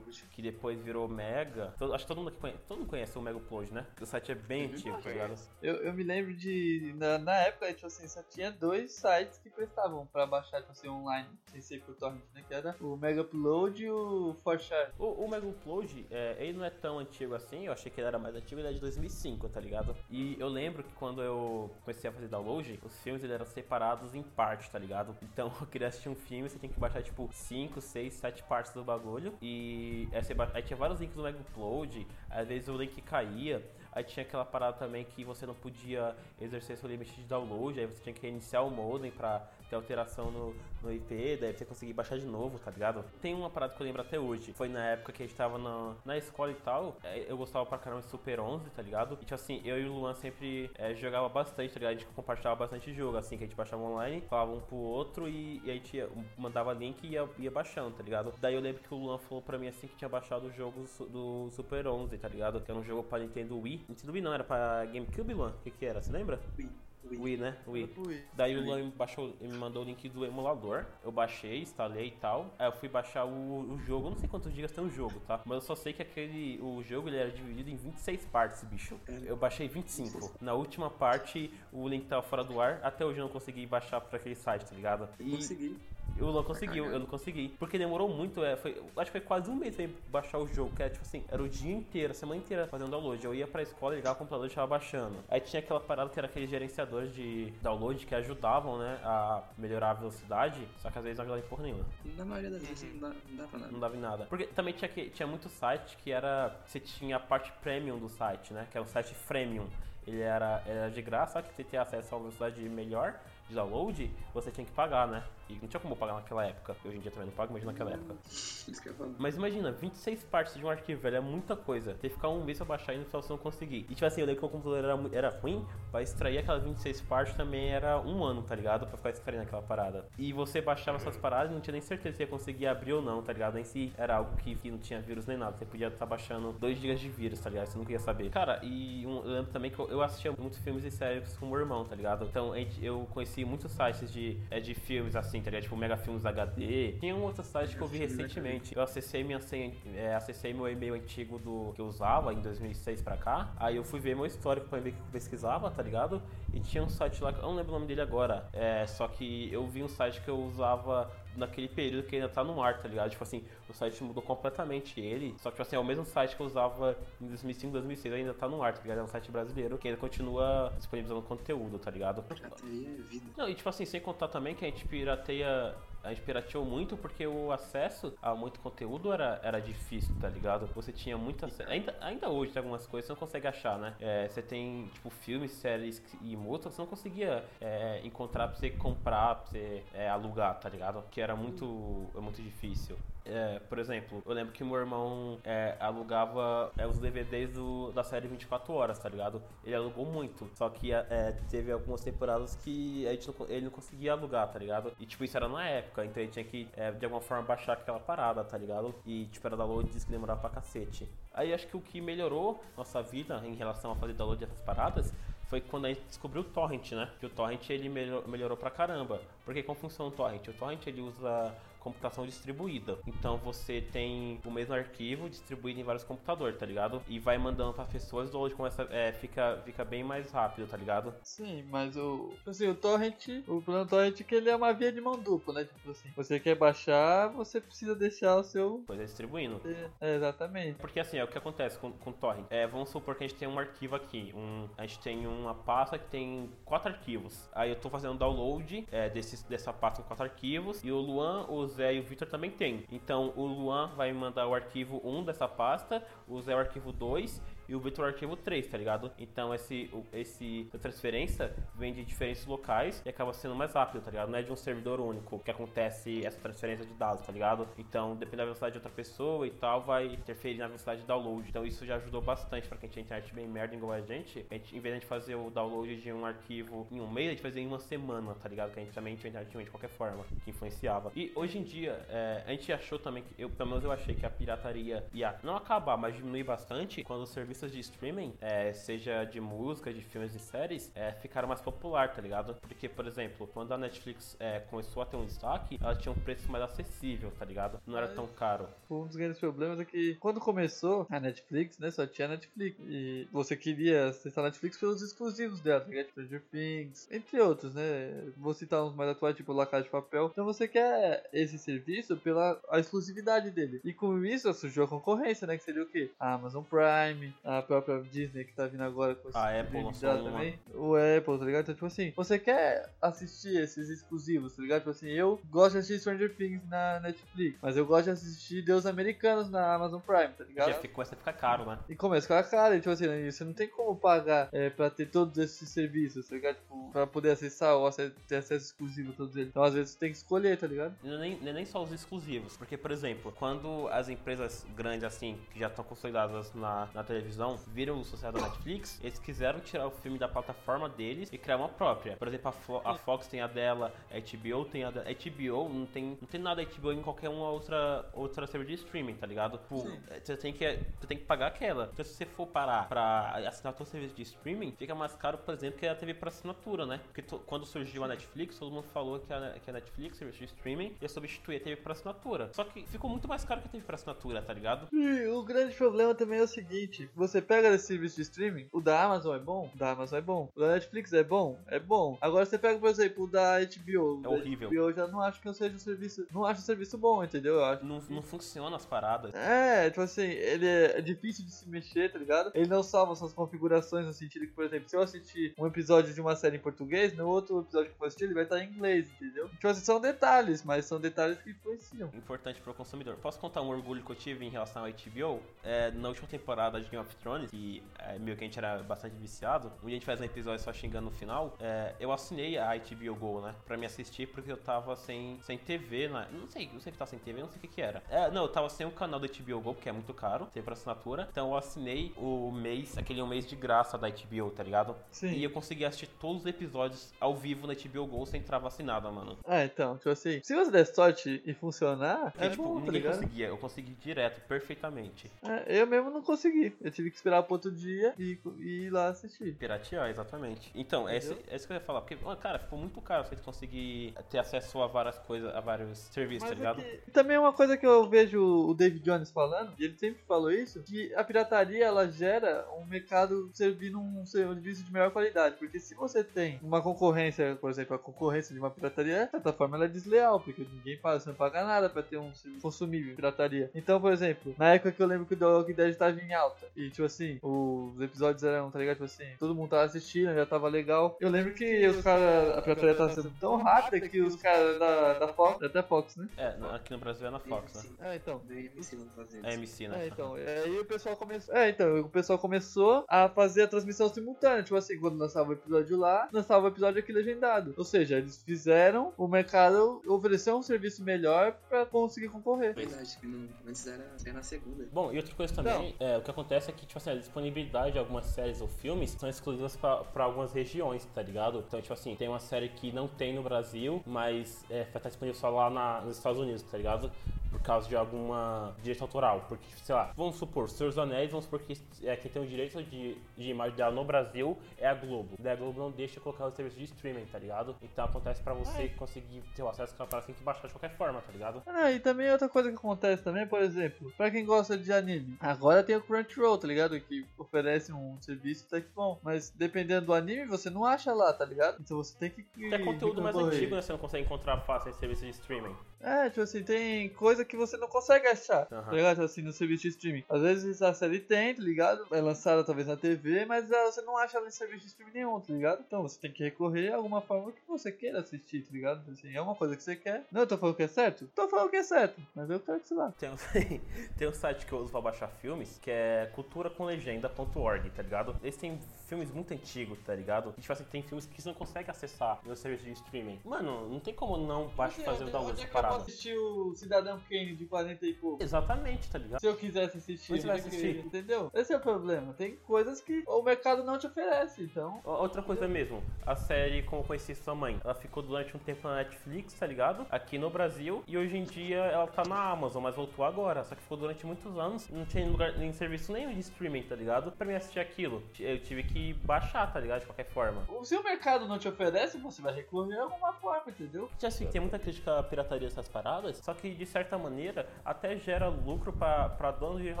[0.32, 1.74] que depois virou Mega.
[1.78, 3.86] Todo- acho que todo mundo aqui conhece, todo mundo conhece o Mega Upload, né?
[4.00, 5.38] O site é bem antigo, tá ligado?
[5.62, 6.94] Eu, eu me lembro de.
[6.96, 10.88] Na, na época, tipo assim, só tinha dois sites que prestavam pra baixar, tipo assim,
[10.88, 12.44] online, sem ser por torrent, né?
[12.46, 14.90] Que era o Mega Upload e o Forshare.
[14.98, 18.08] O, o Mega Upload, é, ele não é tão antigo assim, eu achei que ele
[18.08, 19.94] era mais antigo, ele é de 2005, tá ligado?
[20.10, 24.14] E eu lembro que quando eu comecei a fazer download, os filmes eles eram separados
[24.14, 25.14] em partes, tá ligado?
[25.38, 28.72] Então eu queria assistir um filme, você tem que baixar tipo 5, 6, 7 partes
[28.72, 29.34] do bagulho.
[29.42, 33.62] E aí, ba- aí tinha vários links no Mega Upload, às vezes o link caía.
[33.92, 37.86] Aí tinha aquela parada também que você não podia exercer seu limite de download, aí
[37.86, 41.92] você tinha que reiniciar o modem pra ter alteração no, no IP, daí você conseguir
[41.92, 43.04] baixar de novo, tá ligado?
[43.20, 45.58] Tem uma parada que eu lembro até hoje, foi na época que a gente tava
[45.58, 49.14] na, na escola e tal, é, eu gostava pra caramba de Super 11, tá ligado?
[49.20, 51.92] E tipo assim, eu e o Luan sempre é, jogava bastante, tá ligado?
[51.96, 55.28] A gente compartilhava bastante jogo, assim, que a gente baixava online, falava um pro outro
[55.28, 58.32] e, e a gente ia- mandava link e ia, ia baixando, tá ligado?
[58.40, 60.84] Daí eu lembro que o Luan falou pra mim assim que tinha baixado o jogo
[61.10, 62.60] do Super 11, tá ligado?
[62.60, 63.84] Que era um jogo pra Nintendo Wii.
[63.88, 65.50] Nintendo Wii não, era pra GameCube, Luan?
[65.50, 66.00] O que que era?
[66.00, 66.40] Você lembra?
[66.58, 66.68] Ui,
[67.04, 67.16] ui.
[67.16, 67.56] Wii, né?
[67.66, 67.94] Wii.
[67.96, 68.22] Wii.
[68.34, 70.84] Daí o Luan me, baixou, me mandou o link do emulador.
[71.04, 72.54] Eu baixei, instalei e tal.
[72.58, 74.06] Aí eu fui baixar o, o jogo.
[74.06, 75.40] Eu não sei quantos gigas tem o jogo, tá?
[75.44, 76.58] Mas eu só sei que aquele.
[76.60, 78.98] O jogo ele era dividido em 26 partes, bicho.
[79.24, 80.36] Eu baixei 25.
[80.40, 82.80] Na última parte, o link tava fora do ar.
[82.82, 85.08] Até hoje eu não consegui baixar pra aquele site, tá ligado?
[85.18, 85.76] Eu consegui.
[86.18, 87.48] Eu não consegui, eu não consegui.
[87.58, 90.74] Porque demorou muito, é, foi, acho que foi quase um mês pra baixar o jogo,
[90.74, 93.24] que era tipo assim, era o dia inteiro, a semana inteira fazendo download.
[93.24, 95.16] Eu ia pra escola, ligava o computador e tava baixando.
[95.28, 99.90] Aí tinha aquela parada que era aqueles gerenciadores de download que ajudavam, né, a melhorar
[99.90, 101.84] a velocidade, só que às vezes não ajudava em porra nenhuma.
[102.16, 103.72] Na maioria das vezes não dá, não dá pra nada.
[103.72, 104.26] Não dava em nada.
[104.28, 106.56] Porque também tinha, que, tinha muito site que era.
[106.66, 108.66] Você tinha a parte premium do site, né?
[108.70, 109.66] Que era o site freemium.
[110.06, 113.54] Ele era, era de graça, só que você ter acesso a uma velocidade melhor de
[113.54, 115.22] download, você tinha que pagar, né?
[115.48, 116.76] E não tinha como pagar naquela época.
[116.84, 118.14] Hoje em dia também não pago, mas naquela época.
[118.98, 119.14] Falo.
[119.18, 121.94] Mas imagina, 26 partes de um arquivo, velho, é muita coisa.
[121.94, 123.86] Ter que ficar um mês pra baixar e só você não conseguir.
[123.88, 127.00] E tipo assim, eu lembro que o computador era, era ruim, pra extrair aquelas 26
[127.02, 128.86] partes também era um ano, tá ligado?
[128.86, 130.04] Pra ficar extraindo aquela parada.
[130.18, 133.02] E você baixava essas paradas e não tinha nem certeza se ia conseguir abrir ou
[133.02, 133.54] não, tá ligado?
[133.54, 135.56] Nem se era algo que, que não tinha vírus nem nada.
[135.56, 137.66] Você podia estar baixando 2 GB de vírus, tá ligado?
[137.68, 138.30] Você não queria saber.
[138.30, 141.46] Cara, e um- eu lembro também que eu, eu assistia muitos filmes e séries com
[141.46, 142.24] o meu irmão, tá ligado?
[142.26, 145.62] Então eu conheci muitos sites de, é, de filmes assim, tá ligado?
[145.62, 146.92] Tipo Mega Filmes HD.
[147.00, 148.74] Tinha um outro site que eu vi recentemente.
[148.74, 153.02] Eu acessei minha senha, é, acessei meu e-mail antigo do que eu usava em 2006
[153.02, 153.52] pra cá.
[153.56, 156.22] Aí eu fui ver meu histórico pra ver o que eu pesquisava, tá ligado?
[156.52, 158.48] E tinha um site lá, que eu não lembro o nome dele agora.
[158.52, 162.44] É, só que eu vi um site que eu usava naquele período que ainda tá
[162.44, 163.10] no ar, tá ligado?
[163.10, 165.34] Tipo assim, o site mudou completamente ele.
[165.38, 168.34] Só que tipo assim, é o mesmo site que eu usava em 2005, 2006, ainda
[168.34, 168.98] tá no ar, tá ligado?
[168.98, 172.22] É um site brasileiro que ainda continua disponibilizando conteúdo, tá ligado?
[172.22, 173.26] Pirateria é vida.
[173.36, 175.74] Não, e tipo assim, sem contar também que a gente pirateia.
[176.02, 180.66] A gente pirateou muito porque o acesso a muito conteúdo era, era difícil, tá ligado?
[180.74, 181.68] Você tinha muito acesso.
[181.70, 183.94] Ainda, ainda hoje tem algumas coisas que você não consegue achar, né?
[184.00, 188.56] É, você tem, tipo, filmes, séries e músicas que você não conseguia é, encontrar pra
[188.56, 191.02] você comprar, pra você é, alugar, tá ligado?
[191.10, 192.96] Que era muito, é muito difícil.
[193.30, 198.02] É, por exemplo, eu lembro que meu irmão é, alugava é, os DVDs do, da
[198.02, 199.42] série 24 horas, tá ligado?
[199.62, 200.48] Ele alugou muito.
[200.54, 204.58] Só que é, teve algumas temporadas que a gente não, ele não conseguia alugar, tá
[204.58, 204.92] ligado?
[204.98, 207.74] E tipo, isso era na época, então ele tinha que é, de alguma forma baixar
[207.74, 208.94] aquela parada, tá ligado?
[209.04, 211.06] E tipo, era download diz que demorava pra cacete.
[211.34, 215.12] Aí acho que o que melhorou nossa vida em relação a fazer download dessas paradas
[215.48, 217.10] foi quando a gente descobriu o torrent, né?
[217.20, 219.20] Que o torrent ele melhor- melhorou pra caramba.
[219.44, 220.46] Porque como funciona o torrent?
[220.48, 221.54] O torrent ele usa
[221.88, 222.98] computação distribuída.
[223.06, 227.02] Então você tem o mesmo arquivo distribuído em vários computadores, tá ligado?
[227.08, 230.76] E vai mandando para pessoas, o download começa, é, fica, fica bem mais rápido, tá
[230.76, 231.14] ligado?
[231.22, 232.32] Sim, mas o.
[232.46, 233.28] Assim, o torrent.
[233.46, 235.64] O plano torrent é que ele é uma via de mão dupla, né?
[235.64, 238.84] Tipo assim, você quer baixar, você precisa deixar o seu.
[238.86, 239.60] Coisa distribuindo.
[240.00, 240.78] É, exatamente.
[240.78, 242.46] Porque assim, é o que acontece com, com o torrent.
[242.50, 244.32] É, vamos supor que a gente tem um arquivo aqui.
[244.36, 247.48] Um, a gente tem uma pasta que tem quatro arquivos.
[247.52, 250.82] Aí eu tô fazendo download é, desses, dessa pasta com quatro arquivos.
[250.84, 252.84] E o Luan, o Zé e o Victor também tem.
[252.90, 257.40] Então o Luan vai mandar o arquivo 1 dessa pasta, o Zé o arquivo 2
[257.68, 259.10] e o Victor o arquivo 3, tá ligado?
[259.18, 264.10] Então esse, o- esse transferência vem de diferentes locais e acaba sendo mais rápido, tá
[264.10, 264.30] ligado?
[264.30, 267.68] Não é de um servidor único que acontece essa transferência de dados, tá ligado?
[267.76, 271.48] Então, dependendo da velocidade de outra pessoa e tal, vai interferir na velocidade de download.
[271.48, 274.46] Então isso já ajudou bastante pra quem tinha internet bem merda igual a gente.
[274.50, 277.10] A gente, em vez de a gente fazer o download de um arquivo em um
[277.10, 278.72] mês, a gente fazia em uma semana, tá ligado?
[278.72, 281.12] Que a gente também tinha internet de qualquer forma, que influenciava.
[281.14, 284.14] E hoje em dia, é, a gente achou também que, eu, pelo menos eu achei
[284.14, 288.72] que a pirataria ia não acabar, mas diminuir bastante quando os serviços de streaming, é,
[288.72, 292.54] seja de música, de filmes e séries, é, ficaram mais popular, tá ligado?
[292.62, 296.18] Porque, por exemplo, quando a Netflix é, começou a ter um destaque, ela tinha um
[296.18, 297.80] preço mais acessível, tá ligado?
[297.86, 298.68] Não era tão caro.
[298.88, 302.78] Um dos grandes problemas é que quando começou a Netflix, né, só tinha Netflix.
[302.86, 306.08] E você queria acessar a Netflix pelos exclusivos dela, tá ligado?
[306.08, 308.32] Stranger Things, entre outros, né?
[308.36, 310.30] Vou citar uns mais atuais, tipo La de Papel.
[310.32, 313.80] Então você quer esse serviço pela a exclusividade dele.
[313.84, 315.56] E com isso surgiu a concorrência, né?
[315.56, 316.10] Que seria o quê?
[316.18, 320.58] A Amazon Prime, a própria Disney que tá vindo agora com esse A Apple também.
[320.74, 321.62] O Apple, tá ligado?
[321.62, 324.80] Então, tipo assim, você quer assistir esses exclusivos, tá ligado?
[324.80, 328.60] Tipo assim, eu gosto de assistir Stranger Things na Netflix, mas eu gosto de assistir
[328.62, 330.68] Deus Americanos na Amazon Prime, tá ligado?
[330.68, 331.78] Já começa a ficar caro, né?
[331.88, 334.68] E começa a ficar caro, e, tipo assim, né, você não tem como pagar é,
[334.68, 336.56] pra ter todos esses serviços, tá ligado?
[336.56, 339.48] Tipo, pra poder acessar ou ter acesso exclusivo a todos eles.
[339.48, 340.94] Então, às vezes, você tem que escolher, tá ligado?
[341.02, 345.04] Não é nem, é nem só os exclusivos, porque, por exemplo, quando as empresas grandes
[345.04, 347.37] assim, que já estão consolidadas na, na televisão,
[347.68, 351.56] viram o sucesso da Netflix, eles quiseram tirar o filme da plataforma deles e criar
[351.56, 352.16] uma própria.
[352.16, 355.06] Por exemplo, a, Fo- a Fox tem a dela, a HBO tem a dela.
[355.08, 358.84] HBO não tem, não tem nada da HBO em qualquer uma outra, outra serviço de
[358.84, 359.58] streaming, tá ligado?
[359.58, 359.82] Tipo,
[360.22, 361.88] você tem, que, você tem que pagar aquela.
[361.92, 365.54] Então, se você for parar pra assinar todo serviço de streaming, fica mais caro, por
[365.54, 367.00] exemplo, que a TV por assinatura, né?
[367.04, 370.38] Porque to- quando surgiu a Netflix, todo mundo falou que a, que a Netflix, serviço
[370.38, 372.50] de streaming, ia substituir a TV por assinatura.
[372.52, 374.88] Só que ficou muito mais caro que a TV por assinatura, tá ligado?
[374.92, 378.80] E o grande problema também é o seguinte: você pega esse serviço de streaming, o
[378.80, 381.78] da Amazon é bom, o da Amazon é bom, o da Netflix é bom, é
[381.78, 382.18] bom.
[382.20, 384.18] Agora você pega, por exemplo, o da HBO.
[384.18, 384.68] É da horrível.
[384.68, 386.26] HBO eu já não acho que eu seja um serviço.
[386.32, 387.56] Não acho um serviço bom, entendeu?
[387.56, 387.84] Eu acho.
[387.84, 389.34] Não, não funciona as paradas.
[389.34, 392.50] É, tipo assim, ele é difícil de se mexer, tá ligado?
[392.54, 396.12] Ele não salva suas configurações no sentido que, por exemplo, se eu assistir um episódio
[396.12, 398.62] de uma série em português, no outro episódio que eu for assistir, ele vai estar
[398.62, 399.48] em inglês, entendeu?
[399.48, 402.10] Tipo assim, são detalhes, mas são detalhes que influenciam.
[402.14, 403.16] Importante pro consumidor.
[403.16, 405.40] Posso contar um orgulho que eu tive em relação à HBO?
[405.62, 408.82] É, na última temporada de Game of Thrones, que é, meio que a gente era
[408.82, 412.58] bastante viciado, dia a gente faz um episódio só xingando no final, é, eu assinei
[412.58, 413.54] a HBO Go, né?
[413.66, 416.26] Pra me assistir, porque eu tava sem, sem TV, né?
[416.32, 418.02] Não sei, não sei que tava sem TV, não sei o que que era.
[418.10, 420.62] É, não, eu tava sem o canal da HBO Go, porque é muito caro, sem
[420.62, 421.28] por assinatura.
[421.30, 424.94] Então eu assinei o mês, aquele mês de graça da HBO, tá ligado?
[425.10, 425.32] Sim.
[425.32, 429.10] E eu consegui assistir todos os episódios ao vivo na HBO Go sem entrar vacinada,
[429.10, 429.36] mano.
[429.46, 432.80] Ah, então, tipo assim, se você der sorte e funcionar, Porque, é tipo, bom, tá
[432.80, 433.14] ninguém ligado?
[433.16, 433.46] conseguia.
[433.48, 435.30] Eu consegui direto, perfeitamente.
[435.42, 436.76] É, eu mesmo não consegui.
[436.80, 439.54] Eu tive que esperar pro outro dia e, e ir lá assistir.
[439.54, 440.70] Piratear, exatamente.
[440.74, 442.00] Então, é é isso que eu ia falar.
[442.00, 446.48] Porque, cara, ficou muito caro você conseguir ter acesso a várias coisas, a vários serviços,
[446.48, 446.80] tá Mas ligado?
[446.80, 449.96] é que também é uma coisa que eu vejo o David Jones falando, e ele
[449.96, 455.10] sempre falou isso, que a pirataria ela gera um mercado servindo um serviço de melhor
[455.10, 455.56] qualidade.
[455.56, 459.52] Porque se você tem uma concorrência, por exemplo, a concorrência de uma pirataria, de certa
[459.52, 462.62] forma ela é desleal, porque ninguém paga, você não paga nada pra ter um serviço
[462.62, 463.70] consumível pirataria.
[463.74, 466.32] Então, por exemplo, na época que eu lembro que o The Walking Dead estava em
[466.32, 468.94] alta, e tipo assim, os episódios eram, tá ligado?
[468.96, 471.16] Tipo assim, todo mundo tava assistindo, já tava legal.
[471.20, 475.18] Eu lembro que os caras, a pirataria tava sendo tão rápida que os caras da,
[475.18, 476.28] da Fox, até Fox, né?
[476.36, 478.10] É, aqui no Brasil é na Fox, né?
[478.12, 478.38] É, então.
[478.38, 479.58] Do MC não fazer É isso.
[479.58, 480.04] MC, né?
[480.04, 481.54] É, então, aí o pessoal começou.
[481.54, 484.62] É, então, o pessoal começou a fazer a transmissão simultânea.
[484.62, 487.74] Tipo assim, quando lançava o episódio lá, lançava o episódio aqui legendado.
[487.76, 492.74] Ou seja, eles fizeram o mercado oferecer um serviço melhor pra conseguir concorrer.
[492.74, 494.86] Verdade, que não- antes era, era na segunda.
[494.92, 497.92] Bom, e outra coisa também, é, o que acontece é que, tipo assim, a disponibilidade
[497.92, 501.64] de algumas séries ou filmes são exclusivas pra algumas regiões, tá ligado?
[501.66, 505.08] Então, tipo assim, tem uma série que não tem no Brasil, mas é, vai estar
[505.08, 507.10] disponível só lá na- nos Estados Unidos, tá ligado?
[507.50, 509.44] Por causa de alguma direito autoral.
[509.48, 512.46] Porque, sei lá, vamos supor, Senhor dos Anéis, vamos supor que é, quem tem o
[512.46, 515.36] direito de, de imagem dela no Brasil é a Globo.
[515.38, 517.76] Daí a Globo não deixa colocar o serviço de streaming, tá ligado?
[517.82, 520.96] Então acontece pra você conseguir ter o acesso àquela parada, tem que baixar de qualquer
[520.96, 521.62] forma, tá ligado?
[521.66, 525.36] Ah, e também outra coisa que acontece também, por exemplo, pra quem gosta de anime,
[525.40, 526.98] agora tem o Crunchyroll, tá ligado?
[527.00, 529.18] Que oferece um serviço até que bom.
[529.22, 531.78] Mas dependendo do anime, você não acha lá, tá ligado?
[531.80, 532.46] Então você tem que.
[532.66, 533.82] Até conteúdo mais antigo, né?
[533.82, 535.74] Você não consegue encontrar fácil em serviço de streaming.
[536.00, 538.82] É, tipo assim, tem coisa que você não consegue achar, Aham.
[538.82, 539.14] tá ligado?
[539.14, 540.24] Tipo assim, no serviço de streaming.
[540.28, 542.06] Às vezes a série tem, tá ligado?
[542.10, 545.12] É lançada talvez na TV, mas ah, você não acha ela em serviço de streaming
[545.12, 545.84] nenhum, tá ligado?
[545.86, 548.98] Então você tem que recorrer a alguma forma que você queira assistir, tá ligado?
[549.00, 550.24] Tipo Assim, é uma coisa que você quer.
[550.30, 551.28] Não, eu tô falando que é certo?
[551.34, 553.12] Tô falando que é certo, mas eu quero que sei lá.
[553.18, 553.36] Tem um,
[554.16, 558.36] tem um site que eu uso pra baixar filmes, que é culturakomlegenda.org, tá ligado?
[558.42, 560.54] Eles têm filmes muito antigos, tá ligado?
[560.56, 563.40] E tipo assim, tem filmes que você não consegue acessar no serviço de streaming.
[563.44, 566.02] Mano, não tem como não baixar fazer o download Onde é dessa que eu parada.
[566.02, 568.42] assistir o Cidadão Kane de 40 e pouco?
[568.42, 569.40] Exatamente, tá ligado?
[569.40, 570.98] Se eu quisesse assistir, Você vai é assistir.
[570.98, 571.50] entendeu?
[571.54, 572.32] Esse é o problema.
[572.34, 575.00] Tem coisas que o mercado não te oferece, então.
[575.04, 578.96] Outra coisa mesmo, a série Como Conheci Sua Mãe, ela ficou durante um tempo na
[578.96, 580.06] Netflix, tá ligado?
[580.10, 583.64] Aqui no Brasil, e hoje em dia ela tá na Amazon, mas voltou agora.
[583.64, 586.94] Só que ficou durante muitos anos, não tinha lugar, nem serviço nenhum de streaming, tá
[586.94, 587.32] ligado?
[587.32, 590.00] Pra mim assistir aquilo, eu tive que baixar, tá ligado?
[590.00, 590.62] De qualquer forma.
[590.84, 594.08] Se o mercado não te oferece, você vai recorrer a alguma forma, entendeu?
[594.18, 598.16] Já assim, tem muita crítica à pirataria dessas paradas, só que de certa maneira até
[598.16, 600.00] gera lucro pra, pra donos de direitos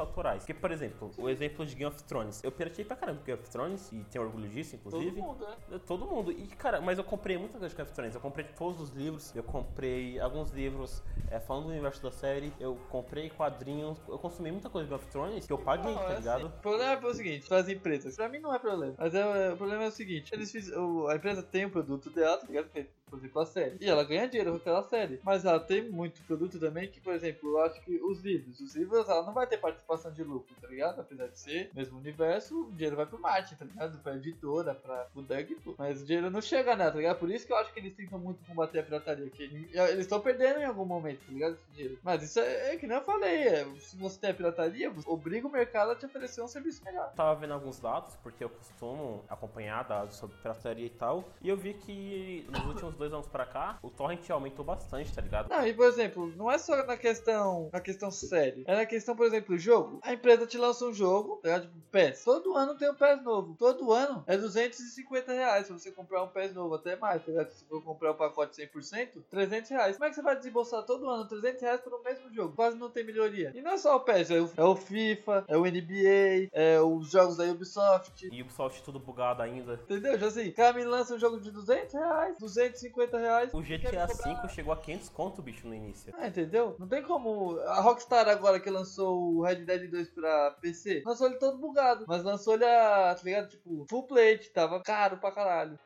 [0.00, 0.42] autorais.
[0.42, 2.42] Porque, por exemplo, o exemplo de Game of Thrones.
[2.42, 5.20] Eu piratei pra caramba Game of Thrones, e tenho orgulho disso, Todo inclusive.
[5.20, 5.80] mundo, né?
[5.86, 6.32] Todo mundo.
[6.32, 8.14] E, cara, mas eu comprei muita coisa de Game of Thrones.
[8.14, 12.52] Eu comprei todos os livros, eu comprei alguns livros é, falando do universo da série,
[12.60, 16.02] eu comprei quadrinhos, eu consumi muita coisa de Game of Thrones que eu paguei, Não,
[16.02, 16.36] tá ligado?
[16.38, 19.14] assim, o problema é o seguinte, para as empresas, pra mim não é problema, mas
[19.14, 22.36] é, o problema é o seguinte, eles fiz, o- a empresa tem o produto dela,
[22.38, 22.70] tá ligado?
[23.08, 23.76] Por exemplo, a série.
[23.80, 25.20] E ela ganha dinheiro com aquela série.
[25.22, 28.60] Mas ela tem muito produto também que, por exemplo, eu acho que os livros.
[28.60, 31.00] Os livros, ela não vai ter participação de lucro, tá ligado?
[31.00, 33.98] Apesar de ser mesmo universo, o dinheiro vai pro marketing, tá ligado?
[33.98, 35.50] Pra editora, pra o Doug.
[35.78, 37.18] Mas o dinheiro não chega nela, tá ligado?
[37.18, 39.30] Por isso que eu acho que eles tentam muito combater a pirataria.
[39.30, 41.54] Que eles estão perdendo em algum momento, tá ligado?
[41.54, 41.98] Esse dinheiro.
[42.02, 43.48] Mas isso é, é que nem eu falei.
[43.48, 47.12] É, se você tem a pirataria, obriga o mercado a te oferecer um serviço melhor.
[47.14, 51.56] Tava vendo alguns dados, porque eu costumo acompanhar dados sobre pirataria e tal, e eu
[51.56, 55.48] vi que nos últimos dois anos pra cá, o torrent aumentou bastante, tá ligado?
[55.48, 58.64] Não, e por exemplo, não é só na questão, na questão série.
[58.66, 60.00] É na questão, por exemplo, o jogo.
[60.02, 61.62] A empresa te lança um jogo, tá ligado?
[61.62, 62.24] Tipo, PES.
[62.24, 63.54] Todo ano tem um PES novo.
[63.58, 67.50] Todo ano é 250 reais se você comprar um PES novo, até mais, tá ligado?
[67.50, 69.96] Se for comprar o pacote 100%, 300 reais.
[69.96, 72.54] Como é que você vai desembolsar todo ano 300 reais por um mesmo jogo?
[72.54, 73.52] Quase não tem melhoria.
[73.54, 76.80] E não é só o PES, é o, é o FIFA, é o NBA, é
[76.80, 78.28] os jogos da Ubisoft.
[78.30, 79.74] E Ubisoft tudo bugado ainda.
[79.74, 80.18] Entendeu?
[80.18, 82.87] Já assim, o cara me lança um jogo de 200 reais, 250
[83.18, 83.52] reais.
[83.52, 86.12] O GTA V chegou a 500 conto, bicho, no início.
[86.18, 86.76] Ah, entendeu?
[86.78, 87.58] Não tem como.
[87.60, 92.04] A Rockstar agora que lançou o Red Dead 2 pra PC, lançou ele todo bugado.
[92.06, 93.48] Mas lançou ele a, tá ligado?
[93.48, 95.78] Tipo, full plate, tava caro pra caralho.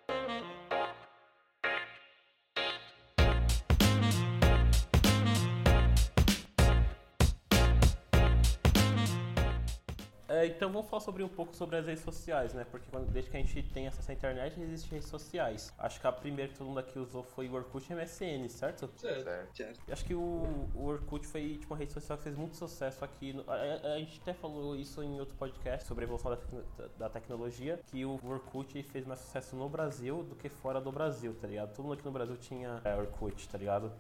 [10.43, 12.65] É, então vamos falar sobre um pouco sobre as redes sociais, né?
[12.71, 15.73] Porque quando- desde que a gente tem acesso à internet, existem redes sociais.
[15.79, 18.49] Acho que a primeira que todo mundo aqui usou foi o Orkut e o MSN,
[18.49, 18.91] certo?
[18.97, 19.57] Certo.
[19.57, 19.81] Certo.
[19.91, 23.33] Acho que o, o Orkut foi tipo, uma rede social que fez muito sucesso aqui.
[23.33, 26.37] no- a, a- a gente até falou isso em outro podcast sobre a evolução da,
[26.37, 26.65] tecno-
[26.99, 31.35] da tecnologia, que o Orkut fez mais sucesso no Brasil do que fora do Brasil,
[31.41, 31.75] tá ligado?
[31.75, 33.93] Todo mundo aqui no Brasil tinha é, Orkut, tá ligado?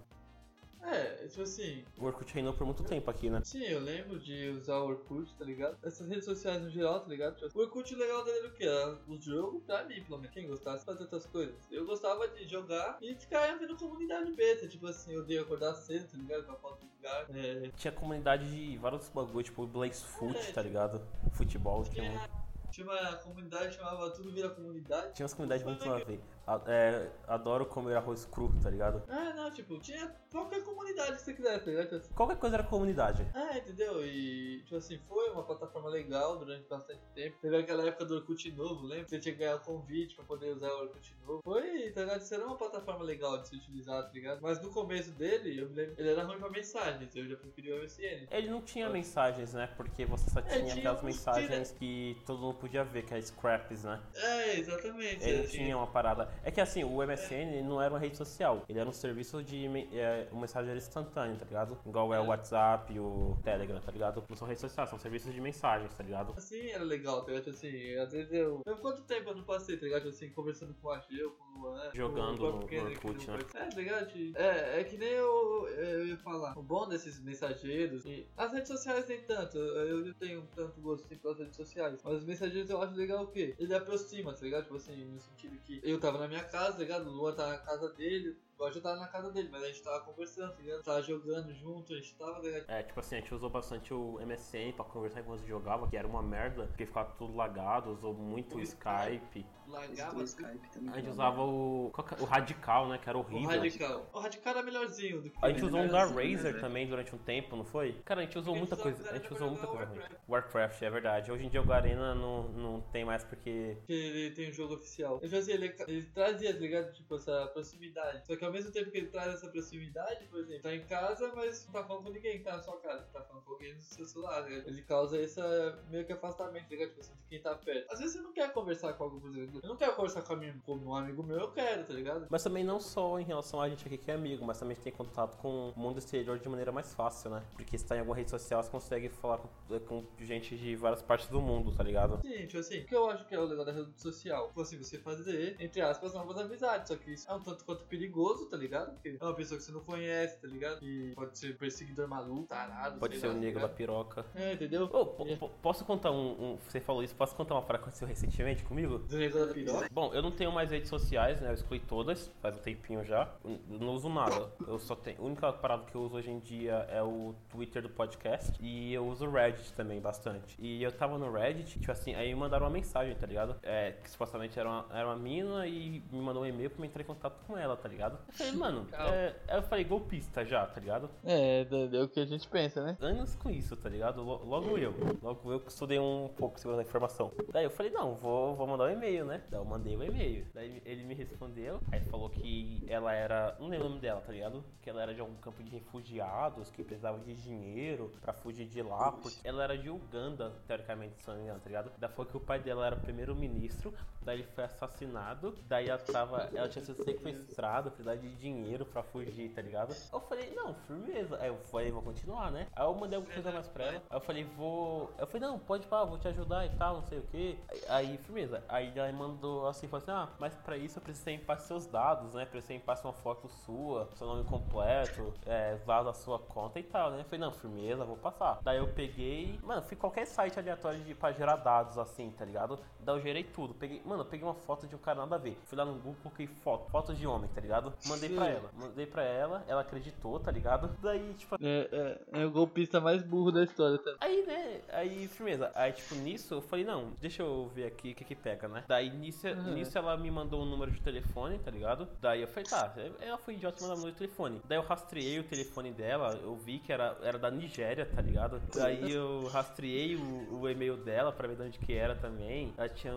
[0.82, 3.40] É, tipo assim, O Orkut reinou por muito tempo aqui, né?
[3.44, 5.78] sim, eu lembro de usar o Orkut, tá ligado?
[5.82, 7.36] Essas redes sociais no geral, tá ligado?
[7.36, 8.64] Tipo, O Orkut o legal dele era o quê?
[8.64, 10.34] Era o jogo pra mim, pelo menos.
[10.34, 11.54] Quem gostasse de fazer outras coisas.
[11.70, 14.66] Eu gostava de jogar e ficar vendo comunidade beta.
[14.66, 16.44] Tipo assim, eu odeio acordar cedo, tá ligado?
[16.46, 17.26] Com a foto do lugar.
[17.34, 21.00] É, Tinha comunidade de vários bagulho, tipo Blaze Foot, É, tá ligado?
[21.32, 22.42] Futebol, tinha muito.
[22.72, 25.12] Tinha uma comunidade que chamava Tudo Vira Comunidade.
[25.12, 26.20] Tinha umas comunidades muito nada a ver.
[26.66, 29.02] É, adoro comer arroz cru, tá ligado?
[29.08, 32.00] Ah, não, tipo, tinha qualquer comunidade que você quisesse, tá ligado?
[32.00, 33.26] Tipo Qualquer coisa era comunidade.
[33.34, 34.04] Ah, entendeu?
[34.04, 37.36] E, tipo assim, foi uma plataforma legal durante bastante tempo.
[37.40, 39.08] Teve aquela época do Orkut novo, lembra?
[39.08, 41.40] Você tinha que ganhar convite pra poder usar o Orkut novo.
[41.44, 42.20] Foi, tá ligado?
[42.20, 44.40] Isso era uma plataforma legal de se utilizar, tá ligado?
[44.42, 47.72] Mas no começo dele, eu me lembro, ele era ruim pra mensagens, eu já preferi
[47.72, 48.26] o MSN.
[48.30, 49.68] Ele não tinha mensagens, né?
[49.76, 53.84] Porque você só tinha tinha aquelas mensagens que todo mundo podia ver, que é scraps,
[53.84, 54.00] né?
[54.14, 55.24] É, exatamente.
[55.24, 55.58] Ele assim.
[55.58, 56.31] tinha uma parada.
[56.44, 59.66] É que assim, o MSN não era uma rede social, ele era um serviço de
[59.96, 61.78] é, um mensageiro instantâneo, tá ligado?
[61.86, 64.24] Igual é o WhatsApp, o Telegram, tá ligado?
[64.28, 66.32] Não são redes sociais, são serviços de mensagens, tá ligado?
[66.36, 67.50] Assim era legal, tá ligado?
[67.50, 68.60] Assim, às vezes eu.
[68.66, 70.08] Eu quanto tempo eu não passei, tá ligado?
[70.08, 71.90] Assim, conversando com o Ageu, com o Luan.
[71.94, 73.38] Jogando com o no- no Orkut, né?
[73.54, 74.10] É, tá ligado?
[74.36, 76.58] É, é que nem eu, eu ia falar.
[76.58, 78.04] O bom desses mensageiros.
[78.04, 79.58] E as redes sociais nem tanto.
[79.58, 82.00] Eu não tenho tanto gosto assim pelas redes sociais.
[82.02, 83.54] Mas os mensageiros eu acho legal o quê?
[83.58, 84.64] Ele aproxima, tá ligado?
[84.64, 87.08] Tipo assim, no sentido que eu tava na minha casa, tá ligado?
[87.08, 88.38] O Luan tá na casa dele.
[88.62, 90.84] O Ageu tava na casa dele, mas a gente tava conversando, tá ligado?
[90.84, 92.64] Tava jogando junto, a gente tava, tá ligado?
[92.68, 96.06] É, tipo assim, a gente usou bastante o MSN pra conversar enquanto jogava, que era
[96.06, 99.44] uma merda, porque ficava tudo lagado, usou muito o Skype.
[99.66, 100.90] Largava Do Skype também.
[100.92, 102.22] A gente usava o, é?
[102.22, 103.48] o Radical, né, que era o horrível.
[103.48, 104.10] radical.
[104.12, 106.52] O radical era melhorzinho do que A gente o usou um da assim, né, Razer
[106.52, 106.60] velho?
[106.60, 107.92] também durante um tempo, não foi?
[108.04, 109.98] Cara, a gente usou A gente muita coisa, a gente usou muita coisa ruim.
[109.98, 110.28] Warcraft.
[110.28, 111.32] Warcraft, é verdade.
[111.32, 114.74] Hoje em dia o Garena não, não tem mais porque que ele tem um jogo
[114.74, 115.18] oficial.
[115.22, 116.92] Eu assim, ele, ele trazia, tá ligado?
[116.92, 118.26] Tipo, essa proximidade.
[118.26, 121.32] Só que ao mesmo tempo que ele traz essa proximidade, por exemplo, tá em casa,
[121.34, 123.74] mas não tá falando com ninguém que tá na sua casa, tá falando com alguém
[123.74, 124.68] no seu celular, ligado?
[124.68, 126.88] Ele causa essa meio que afastamento, tá ligado?
[126.88, 127.92] Tipo assim, de quem tá perto.
[127.92, 130.32] Às vezes você não quer conversar com algum, por exemplo, eu não quero conversar com,
[130.32, 132.26] a minha, com um amigo meu, eu quero, tá ligado?
[132.30, 134.74] Mas também não só em relação a gente aqui que é amigo, mas também a
[134.74, 137.42] gente tem contato com o mundo exterior de maneira mais fácil, né?
[137.54, 139.48] Porque se tá em alguma rede social, você consegue falar com,
[139.80, 142.20] com gente de várias partes do mundo, tá ligado?
[142.22, 144.48] Sim, tipo assim, o que eu acho que é o legal da rede social?
[144.48, 146.88] Tipo assim, você fazer, entre aspas, novas amizades.
[146.88, 148.92] Só que isso é um tanto quanto perigoso, tá ligado?
[148.92, 150.82] Porque é uma pessoa que você não conhece, tá ligado?
[150.82, 153.76] E pode ser perseguidor maluco, tarado, Pode ser o tá negro da ligado?
[153.76, 154.26] piroca.
[154.34, 154.88] É, entendeu?
[154.88, 158.06] Po- po- posso contar um, um- Você falou isso, posso contar uma frase que aconteceu
[158.08, 158.98] recentemente comigo?
[158.98, 159.88] Do negro da piroca.
[159.90, 161.48] Bom, eu não tenho mais redes sociais, né?
[161.50, 163.28] Eu excluí todas, faz um tempinho já.
[163.44, 164.52] Eu não uso nada.
[164.66, 165.20] Eu só tenho.
[165.20, 168.52] A única parada que eu uso hoje em dia é o Twitter do podcast.
[168.60, 170.56] E eu uso o Reddit também bastante.
[170.60, 173.56] E eu tava no Reddit, tipo assim, aí me mandaram uma mensagem, tá ligado?
[173.62, 176.86] É, que supostamente era uma, era uma mina e me mandou um e-mail pra me
[176.88, 178.18] entrar em contato com ela, tá ligado?
[178.28, 181.10] Eu falei, mano, é, eu falei, golpista já, tá ligado?
[181.24, 182.96] É, é o que a gente pensa, né?
[183.00, 184.22] anos com isso, tá ligado?
[184.22, 184.94] Lo- Logo eu.
[185.22, 187.30] Logo eu que estudei um pouco segundo a informação.
[187.52, 189.42] Daí eu falei, não, vou, vou mandar um e-mail, né?
[189.50, 190.46] Daí eu mandei o e-mail.
[190.54, 193.56] Daí ele me respondeu, aí falou que ela era.
[193.60, 194.64] Não lembro o nome dela, tá ligado?
[194.80, 198.82] Que ela era de algum campo de refugiados, que precisava de dinheiro pra fugir de
[198.82, 201.92] lá, porque ela era de Uganda, teoricamente, se não me engano, tá ligado?
[201.98, 203.92] Daí falou que o pai dela era primeiro-ministro,
[204.22, 206.48] daí ele foi assassinado, daí ela tava.
[206.54, 209.94] Ela tinha sido sequestrada, precisava de dinheiro pra fugir, tá ligado?
[210.12, 211.38] Eu falei, não, firmeza.
[211.40, 212.66] Aí eu falei, vou continuar, né?
[212.74, 214.02] Aí eu mandei alguma coisa mais pra ela.
[214.10, 215.10] Aí eu falei, vou.
[215.18, 217.58] Eu falei, não, pode falar, vou te ajudar e tal, não sei o que.
[217.88, 218.62] Aí, firmeza.
[218.68, 221.86] Aí ela mandou assim, falou assim, ah, mas pra isso eu preciso você passe seus
[221.86, 222.44] dados, né?
[222.44, 226.82] Preciso você passe uma foto sua, seu nome completo, é, vaza a sua conta e
[226.82, 227.20] tal, né?
[227.20, 228.58] Eu falei, não, firmeza, vou passar.
[228.62, 232.44] Daí eu peguei, mano, fui em qualquer site aleatório de, pra gerar dados assim, tá
[232.44, 232.78] ligado?
[233.00, 233.74] Daí eu gerei tudo.
[233.74, 235.58] Peguei, mano, eu peguei uma foto de um cara nada a ver.
[235.64, 237.92] Fui lá no Google, coloquei foto, foto de homem, tá ligado?
[238.04, 238.70] Mandei pra ela.
[238.74, 240.90] Mandei pra ela, ela acreditou, tá ligado?
[241.02, 244.14] Daí, tipo, É, é, é o golpista mais burro da história, tá?
[244.20, 245.70] Aí, né, aí, firmeza.
[245.74, 248.84] Aí, tipo, nisso, eu falei, não, deixa eu ver aqui o que que pega, né?
[248.88, 249.74] Daí, nisso, Uhum.
[249.74, 252.08] nisso ela me mandou um número de telefone, tá ligado?
[252.20, 254.60] Daí eu falei, tá, ela foi idiota e mandou um número de telefone.
[254.68, 258.60] Daí eu rastreei o telefone dela, eu vi que era, era da Nigéria, tá ligado?
[258.74, 262.72] Daí eu rastreei o, o e-mail dela pra ver de onde que era também.
[262.76, 263.12] Ela tinha,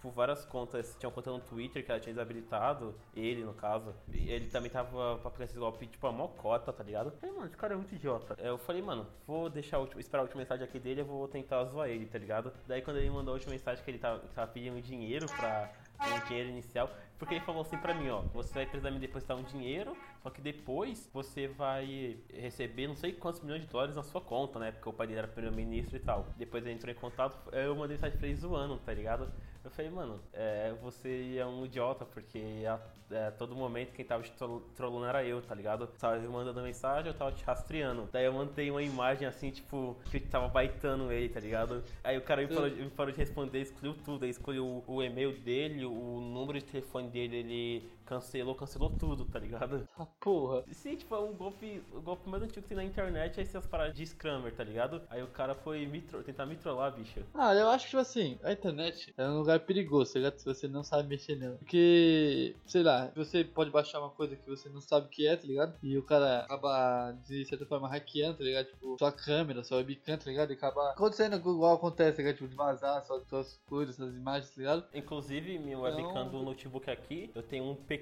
[0.00, 3.94] tipo, várias contas, tinha uma conta no Twitter que ela tinha desabilitado, ele, no caso.
[4.12, 7.10] E ele também tava pra aplicar esse golpe, tipo, a mocota, tá ligado?
[7.10, 8.34] Eu falei, mano, esse cara é muito idiota.
[8.40, 11.28] Eu falei, mano, vou deixar a última, esperar a última mensagem aqui dele, eu vou
[11.28, 12.52] tentar zoar ele, tá ligado?
[12.66, 15.70] Daí quando ele mandou a última mensagem que ele tava, que tava pedindo dinheiro pra.
[16.00, 19.36] Um dinheiro inicial, porque ele falou assim pra mim, ó, você vai precisar me depositar
[19.36, 24.02] um dinheiro, só que depois você vai receber não sei quantos milhões de dólares na
[24.02, 24.72] sua conta, né?
[24.72, 26.26] Porque o pai dele era primeiro-ministro e tal.
[26.38, 29.30] Depois ele entrou em contato, eu mandei mensagem pra ele zoando, tá ligado?
[29.62, 32.80] Eu falei, mano, é, você é um idiota, porque a,
[33.10, 35.86] é, todo momento quem tava te trol- trollando era eu, tá ligado?
[35.86, 38.08] Tava me mandando mensagem, eu tava te rastreando.
[38.10, 41.84] Daí eu mandei uma imagem assim, tipo, que eu tava baitando ele, tá ligado?
[42.02, 44.24] Aí o cara me parou, me parou de responder, excluiu tudo.
[44.24, 49.24] Aí excluiu o, o e-mail dele, o número de telefone dele, ele cancelou, cancelou tudo,
[49.24, 49.88] tá ligado?
[50.00, 50.64] Ah, porra.
[50.72, 53.66] Sim, tipo, é um golpe, o golpe mais antigo que tem na internet é essas
[53.66, 55.02] paradas de scrammer, tá ligado?
[55.10, 57.20] Aí o cara foi me tentar me trollar, bicho.
[57.34, 60.38] Ah, eu acho que, tipo assim, a internet é um lugar perigoso, tá ligado?
[60.38, 61.56] Se você não sabe mexer nela.
[61.58, 65.36] Porque, sei lá, você pode baixar uma coisa que você não sabe o que é,
[65.36, 65.74] tá ligado?
[65.82, 68.66] E o cara acaba, de certa forma, hackeando, tá ligado?
[68.66, 70.50] Tipo, sua câmera, sua webcam, tá ligado?
[70.50, 72.36] E acaba acontecendo igual acontece, tá ligado?
[72.36, 74.84] Tipo, de vazar suas, suas coisas, suas imagens, tá ligado?
[74.94, 77.99] Inclusive, minha Então- webcam do notebook aqui, eu tenho um pequeno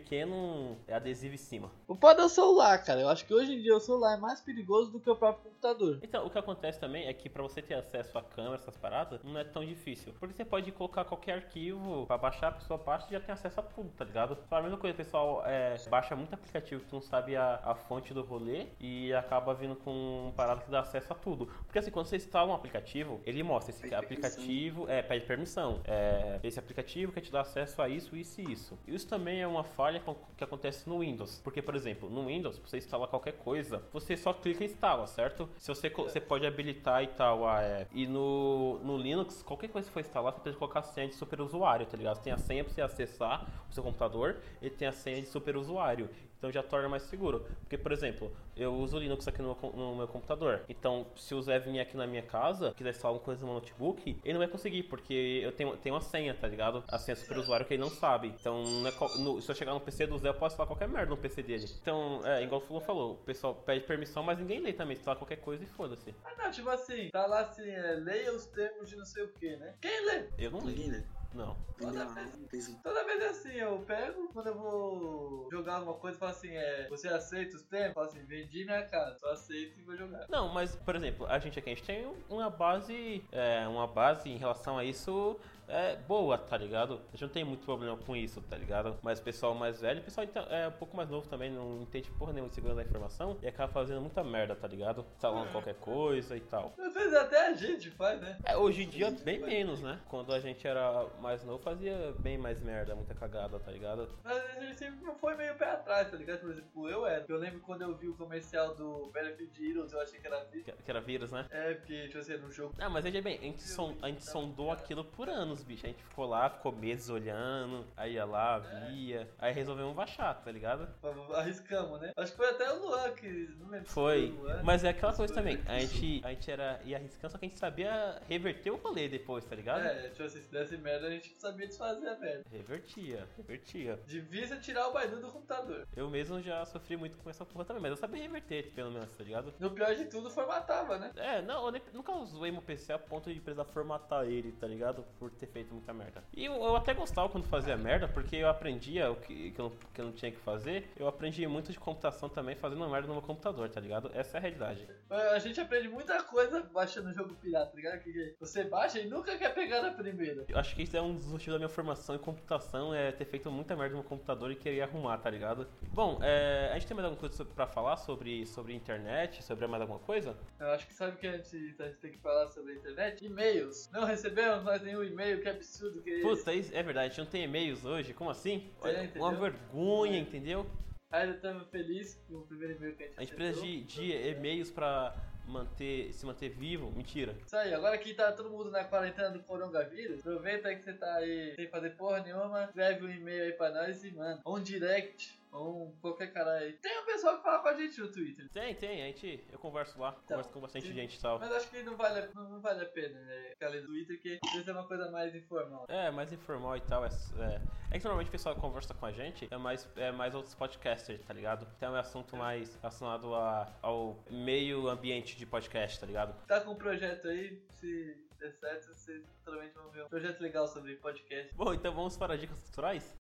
[0.90, 1.70] adesivo em cima.
[1.86, 3.00] O pode é o celular, cara.
[3.00, 5.44] Eu acho que hoje em dia o celular é mais perigoso do que o próprio
[5.44, 5.98] computador.
[6.02, 9.22] Então, o que acontece também é que pra você ter acesso à câmera, essas paradas,
[9.22, 10.14] não é tão difícil.
[10.18, 13.60] Porque você pode colocar qualquer arquivo pra baixar, a pessoa baixa e já tem acesso
[13.60, 14.38] a tudo, tá ligado?
[14.48, 17.74] Só a mesma coisa, o pessoal é, baixa muito aplicativo que não sabe a, a
[17.74, 21.46] fonte do rolê e acaba vindo com um parada que dá acesso a tudo.
[21.64, 25.80] Porque assim, quando você instala um aplicativo, ele mostra esse Pede aplicativo, é, pede permissão.
[25.84, 28.78] É, esse aplicativo quer te dar acesso a isso, isso e isso.
[28.86, 31.40] Isso também é uma falha com- que acontece no Windows.
[31.42, 35.48] Porque, por exemplo, no Windows, você instalar qualquer coisa, você só clica e instala, certo?
[35.58, 37.90] Se você, co- você pode habilitar e tal a app.
[37.98, 41.14] E no, no Linux, qualquer coisa que for instalar, você precisa colocar a senha de
[41.14, 42.16] superusuário, tá ligado?
[42.16, 45.26] Você tem a senha pra você acessar o seu computador e tem a senha de
[45.28, 46.08] superusuário.
[46.38, 47.44] Então já torna mais seguro.
[47.60, 50.62] Porque, por exemplo, eu uso o Linux aqui no no meu computador.
[50.68, 53.54] Então, se o Zé vir aqui na minha casa, quiser instalar alguma coisa no meu
[53.56, 56.84] notebook, ele não vai conseguir, porque eu tenho, tenho uma senha, tá ligado?
[56.88, 58.28] A senha super usuário que ele não sabe.
[58.28, 60.88] Então, não é no- se eu chegar no PC do Zé, eu posso instalar qualquer
[60.88, 61.66] merda no PC dele.
[61.82, 64.96] Então, é, igual o Fulano falou, o pessoal pede permissão, mas ninguém lê também.
[64.96, 66.14] Instala qualquer coisa e foda-se.
[66.24, 69.28] Ah, não, tipo assim, tá lá assim, é, leia os termos de não sei o
[69.32, 69.74] que, né?
[69.80, 70.24] Quem lê?
[70.38, 70.76] Eu não leio.
[70.78, 71.04] Ninguém, né?
[71.34, 71.56] Não.
[71.80, 72.08] Lá,
[72.50, 76.20] fez um- Toda vez é assim, eu pego, quando eu vou jogar alguma coisa, eu
[76.20, 77.88] falo assim, é, você aceita os termos?
[77.88, 80.26] Eu falo assim, vendi minha casa, só aceito e vou jogar.
[80.28, 84.28] Não, mas, por exemplo, a gente aqui, a gente tem uma base, é, uma base
[84.28, 85.38] em relação a isso
[85.68, 86.94] é, boa, tá ligado?
[87.08, 88.96] A gente não tem muito problema com isso, tá ligado?
[89.02, 91.82] Mas o pessoal mais velho, o pessoal então, é um pouco mais novo também, não
[91.82, 95.04] entende porra nenhuma de segurança da informação e acaba fazendo muita merda, tá ligado?
[95.14, 96.72] Instalando qualquer coisa e tal.
[96.78, 98.38] Às vezes até a gente faz, né?
[98.44, 100.00] É, hoje em dia, bem menos, né?
[100.08, 104.08] Quando a gente era mais novo, fazia bem mais merda, muita cagada, tá ligado?
[104.24, 106.40] Mas a gente sempre foi meio pé atrás, tá ligado?
[106.40, 107.24] Por exemplo, eu era.
[107.28, 110.64] Eu lembro quando eu vi o comercial do Battlefield Heroes, eu achei que era vídeo.
[110.64, 111.46] Que, que era vírus, né?
[111.50, 112.74] É, porque, tipo assim, um jogo.
[112.78, 115.86] Ah, mas veja bem, a gente, son- a gente sondou aquilo por anos, bicho.
[115.86, 120.50] A gente ficou lá, ficou meses olhando, aí ia lá, via, aí resolvemos baixar, tá
[120.50, 120.88] ligado?
[121.34, 122.12] Arriscamos, né?
[122.16, 123.56] Acho que foi até o Luan que.
[123.60, 124.30] Não lembro Foi.
[124.30, 124.62] o Luan.
[124.62, 127.48] Mas é aquela coisa também, a gente, a gente era, ia arriscando, só que a
[127.48, 129.84] gente sabia reverter o rolê depois, tá ligado?
[129.84, 132.44] É, tipo assim, se desse merda, a gente sabia desfazer a merda.
[132.50, 133.98] Revertia, revertia.
[134.08, 135.86] É tirar o Baidu do computador.
[135.96, 139.10] Eu mesmo já sofri muito com essa porra também, mas eu sabia reverter, pelo menos,
[139.10, 139.52] tá ligado?
[139.58, 141.12] No pior de tudo, formatava, né?
[141.16, 145.04] É, não, eu nunca zoei meu PC a ponto de precisar formatar ele, tá ligado?
[145.18, 146.22] Por ter feito muita merda.
[146.34, 149.70] E eu, eu até gostava quando fazia merda, porque eu aprendia o que, que, eu,
[149.70, 150.90] não, que eu não tinha que fazer.
[150.96, 154.10] Eu aprendi muito de computação também fazendo merda no meu computador, tá ligado?
[154.14, 154.88] Essa é a realidade.
[155.10, 158.00] A gente aprende muita coisa baixando o jogo pirata, tá ligado?
[158.00, 160.44] Que você baixa e nunca quer pegar na primeira.
[160.48, 163.24] Eu acho que isso é um dos motivos da minha formação em computação, é ter
[163.24, 165.66] feito muita merda no meu computador e querer arrumar, tá ligado?
[165.92, 169.80] Bom, é, a gente tem mais alguma coisa pra falar sobre, sobre internet, sobre mais
[169.80, 170.36] alguma coisa?
[170.58, 172.76] Eu acho que sabe o que a gente, a gente tem que falar sobre a
[172.76, 173.24] internet?
[173.24, 173.90] E-mails.
[173.92, 176.20] Não recebemos mais nenhum e-mail, que absurdo que é.
[176.20, 178.70] Puta, isso é verdade, a gente não tem e-mails hoje, como assim?
[178.80, 179.22] Olha, entendeu?
[179.22, 180.66] uma vergonha, entendeu?
[181.10, 184.12] Ainda estamos felizes com o primeiro e-mail que a gente A gente precisa de, de
[184.12, 185.16] e-mails pra
[185.48, 186.92] manter, se manter vivo.
[186.94, 187.34] Mentira.
[187.46, 191.14] Isso aí, agora que tá todo mundo na quarentena do coronavírus, aproveita que você tá
[191.14, 194.40] aí sem fazer porra nenhuma, escreve um e-mail aí pra nós e manda.
[194.46, 196.72] Um direct, ou um qualquer cara aí.
[196.74, 198.48] Tem um pessoal que fala com a gente no Twitter.
[198.50, 201.38] Tem, tem, a gente, eu converso lá, Então, converso com bastante gente e tal.
[201.38, 203.50] Mas acho que não vale, a- não, não vale a pena, né?
[203.50, 205.84] Ficar lendo Twitter, que isso é uma coisa mais informal.
[205.88, 207.04] É, mais informal e tal.
[207.04, 207.60] É, é,
[207.92, 210.54] é que normalmente o pessoal que conversa com a gente é mais, é mais outros
[210.54, 211.66] podcasters, tá ligado?
[211.76, 216.34] Então é um assunto mais relacionado a, ao meio ambiente de podcast, tá ligado?
[216.46, 220.66] Tá com um projeto aí, se der certo, vocês futuramente vão ver um projeto legal
[220.68, 221.52] sobre podcast.
[221.54, 223.16] Bom, então vamos para dicas culturais?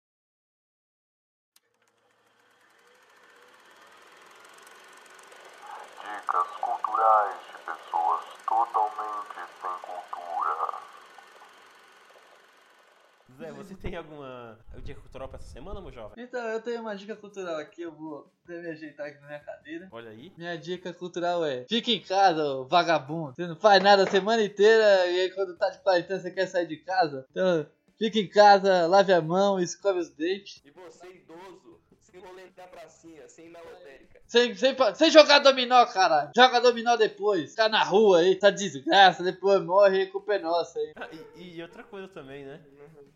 [6.27, 10.57] Dicas culturais de pessoas totalmente sem cultura.
[13.39, 16.24] Zé, você tem alguma dica cultural pra essa semana, meu jovem?
[16.24, 19.39] Então, eu tenho uma dica cultural aqui, eu vou até me ajeitar aqui na minha
[19.39, 19.89] cadeira.
[19.93, 20.33] Olha aí.
[20.37, 23.37] Minha dica cultural é: fica em casa, vagabundo.
[23.37, 26.47] Você não faz nada a semana inteira e aí quando tá de quarentena você quer
[26.49, 27.24] sair de casa?
[27.31, 27.64] Então,
[27.97, 30.61] fica em casa, lave a mão, escove os dentes.
[30.64, 31.66] E você, idoso,
[32.21, 34.21] rolê na pracinha, sem lotérica.
[34.27, 36.31] Sem, sem, pa- sem jogar dominó, cara.
[36.37, 37.51] Joga dominó depois.
[37.51, 39.23] Fica na rua aí, tá desgraça.
[39.23, 40.93] Depois morre e culpa é nossa aí.
[40.97, 42.61] Ah, e, e outra coisa também, né?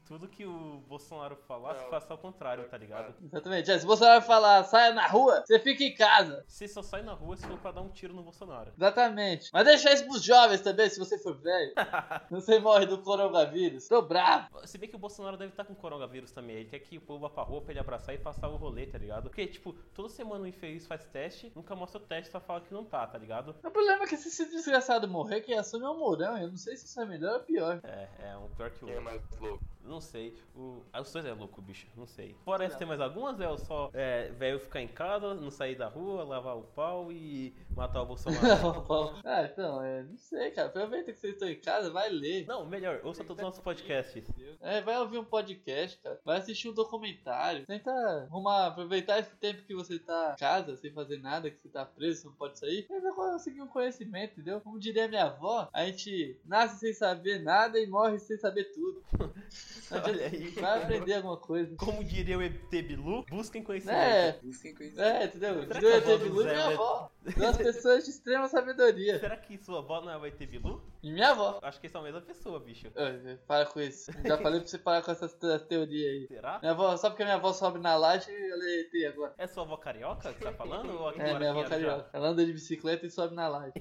[0.07, 1.91] Tudo que o Bolsonaro falar, se Não.
[1.91, 3.15] faça ao contrário, tá ligado?
[3.25, 3.71] Exatamente.
[3.71, 6.45] É, se você vai falar, saia na rua, você fica em casa.
[6.49, 8.73] Você só sai na rua se for pra dar um tiro no Bolsonaro.
[8.77, 9.51] Exatamente.
[9.53, 11.73] Mas deixa isso pros jovens também, se você for velho.
[12.29, 13.87] Você morre do coronavírus.
[13.87, 14.49] Tô bravo.
[14.67, 16.57] Se bem que o Bolsonaro deve estar com coronavírus também.
[16.57, 18.87] Ele quer que o povo vá pra rua pra ele abraçar e passar o rolê,
[18.91, 19.23] tá ligado?
[19.25, 22.73] Porque, tipo, toda semana o infeliz faz teste, nunca mostra o teste, só fala que
[22.75, 23.55] não tá, tá ligado?
[23.65, 26.37] O problema é que se esse desgraçado morrer, quem assume é o Mourão.
[26.39, 27.81] Eu não sei se isso é melhor ou pior.
[27.85, 29.05] É, é um pior que o Quem é outro.
[29.05, 29.65] mais louco?
[29.85, 30.37] Não sei.
[30.55, 30.83] O...
[30.93, 31.87] Ah, os dois é louco, bicho.
[31.97, 32.35] Não sei.
[32.45, 33.41] Fora essa, tem mais algumas?
[33.41, 37.11] É o só é, velho ficar em casa, não sair da rua, lavar o pau
[37.11, 39.21] e matar o Bolsonaro.
[39.25, 40.69] ah, então, é, não sei, cara.
[40.69, 42.47] Aproveita que vocês estão em casa, vai ler.
[42.47, 44.25] não, melhor, ouça todos os nossos podcasts.
[44.61, 46.21] É, vai ouvir um podcast, cara.
[46.25, 47.67] Vai assistir um documentário.
[47.67, 51.69] Tenta arrumar, aproveitar esse tempo que você tá em casa, sem fazer nada, que você
[51.69, 52.83] tá preso, não pode sair.
[52.87, 54.61] Tenta conseguir um conhecimento, entendeu?
[54.61, 59.03] Como diria minha avó, a gente nasce sem saber nada e morre sem saber tudo.
[59.91, 60.49] Olha aí.
[60.61, 61.75] Vai aprender alguma coisa.
[61.77, 63.97] Como diria o ET Bilu, busquem conhecimento.
[63.99, 65.01] É, Busquem conhecer.
[65.01, 65.67] é, entendeu?
[65.67, 67.11] Será avó ET Bilu e Zé minha avó.
[67.37, 69.19] Duas pessoas de extrema sabedoria.
[69.19, 70.83] Será que sua avó não é o ET Bilu?
[71.03, 71.59] E minha avó.
[71.63, 72.89] Acho que são a mesma pessoa, bicho.
[72.89, 74.11] Ô, Para com isso.
[74.25, 76.27] Já falei pra você parar com essas te- teorias aí.
[76.29, 76.59] Será?
[76.61, 79.35] Minha avó, só porque minha avó sobe na laje, ela é ET agora.
[79.39, 80.91] É sua avó carioca que você tá falando?
[80.99, 82.09] Ou aqui É, minha avó carioca.
[82.13, 83.73] Ela anda de bicicleta e sobe na laje.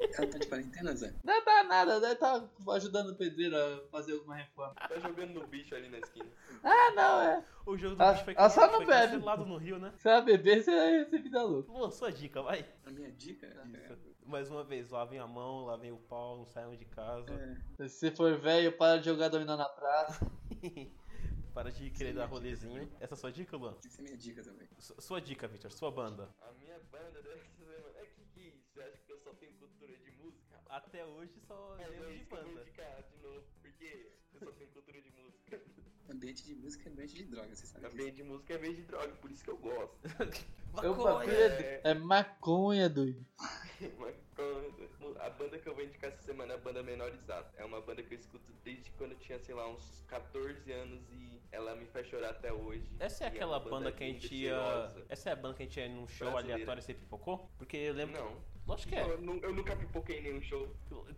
[0.00, 1.12] Ela tá de quarentena, Zé?
[1.24, 4.74] Não dá nada, deve tá ajudando o pedreiro a fazer alguma reforma.
[4.74, 6.30] Tá jogando no bicho ali na esquina.
[6.62, 7.44] Ah, não, é.
[7.66, 9.12] O jogo do Ah, bicho foi, ah, só não foi bebe.
[9.14, 9.92] cancelado no Rio, né?
[9.98, 11.72] Se ela beber, você vai ser vida louca.
[11.72, 12.64] Pô, sua dica, vai.
[12.86, 13.96] A minha dica é...
[14.24, 17.32] Mais uma vez, lavem a mão, lavem o pau, não saiam de casa.
[17.78, 20.30] é Se você for velho, para de jogar dominó na praça.
[21.54, 22.84] Para de querer Sim, dar rolezinho.
[22.84, 23.72] dica Essa é a sua dica, Luan?
[23.72, 24.68] Tem que ser minha dica também.
[24.78, 26.32] Su- Sua dica, Victor, sua banda.
[26.40, 27.82] A minha banda dessa semana.
[27.96, 28.62] É que que isso?
[28.72, 29.57] Você acha que eu só tenho?
[30.68, 32.48] Até hoje só É, lembro é de banda.
[32.60, 35.60] indicar de novo, porque eu só tenho cultura de música.
[36.10, 37.96] Ambiente de música é ambiente de droga, você sabe disso.
[37.96, 39.98] Também de música é vez de droga, por isso que eu gosto.
[40.82, 41.14] Eu Maconha!
[41.16, 43.24] papel é maconha, doido.
[43.98, 47.48] Mas quando- A banda que eu vou indicar essa semana é a banda Menorizado.
[47.56, 51.00] É uma banda que eu escuto desde quando eu tinha, sei lá, uns 14 anos
[51.10, 52.86] e ela me faz chorar até hoje.
[53.00, 54.92] Essa é E aquela uma banda que a gente ia.
[55.08, 56.54] Essa é a banda que a gente ia num show Brasileira.
[56.56, 57.50] aleatório e você pipocou?
[57.56, 58.20] Porque eu lembro.
[58.22, 58.36] Não.
[58.68, 59.02] Lógico que é.
[59.02, 60.68] Eu, eu nunca pipoquei em nenhum show.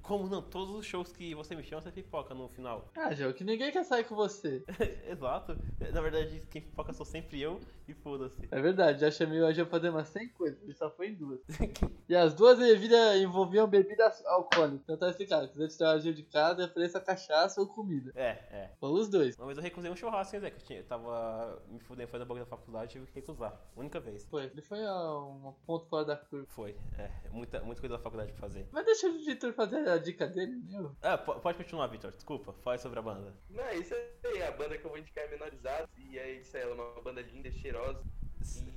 [0.02, 0.42] Como não?
[0.42, 2.88] Todos os shows que você me chama, você pipoca no final.
[3.00, 4.62] Ah, João, que ninguém quer sair com você.
[5.08, 5.56] Exato.
[5.92, 8.46] Na verdade, quem pipoca sou sempre eu e foda-se.
[8.50, 11.14] É verdade, já chamei o João pra fazer umas 100 coisas, ele só foi em
[11.14, 11.40] duas.
[12.08, 14.80] E as duas bebidas envolviam bebidas alcoólicas.
[14.82, 18.10] Então tá explicado, se quiser tirar o Gil de casa, ofereça cachaça ou comida.
[18.16, 18.70] É, é.
[18.80, 19.36] Ou os dois.
[19.36, 20.50] Uma vez eu recusei um churrasco, Zé?
[20.50, 23.56] Que eu, tinha, eu tava me fudendo fazendo bagulho da faculdade e tive que recusar.
[23.76, 24.26] Única vez.
[24.26, 26.46] Foi, ele foi um ponto fora da curva.
[26.48, 27.10] Foi, é.
[27.30, 28.66] Muita, muita coisa da faculdade pra fazer.
[28.72, 30.96] Mas deixa o Vitor fazer a dica dele, meu.
[31.02, 32.12] Ah, po- pode continuar, Victor.
[32.12, 32.52] Desculpa.
[32.64, 33.34] Fale sobre a banda.
[33.48, 34.42] Não, é isso aí.
[34.42, 35.86] A banda que eu vou indicar é.
[35.98, 36.62] E é isso aí.
[36.62, 38.02] Ela é uma banda linda, cheirosa.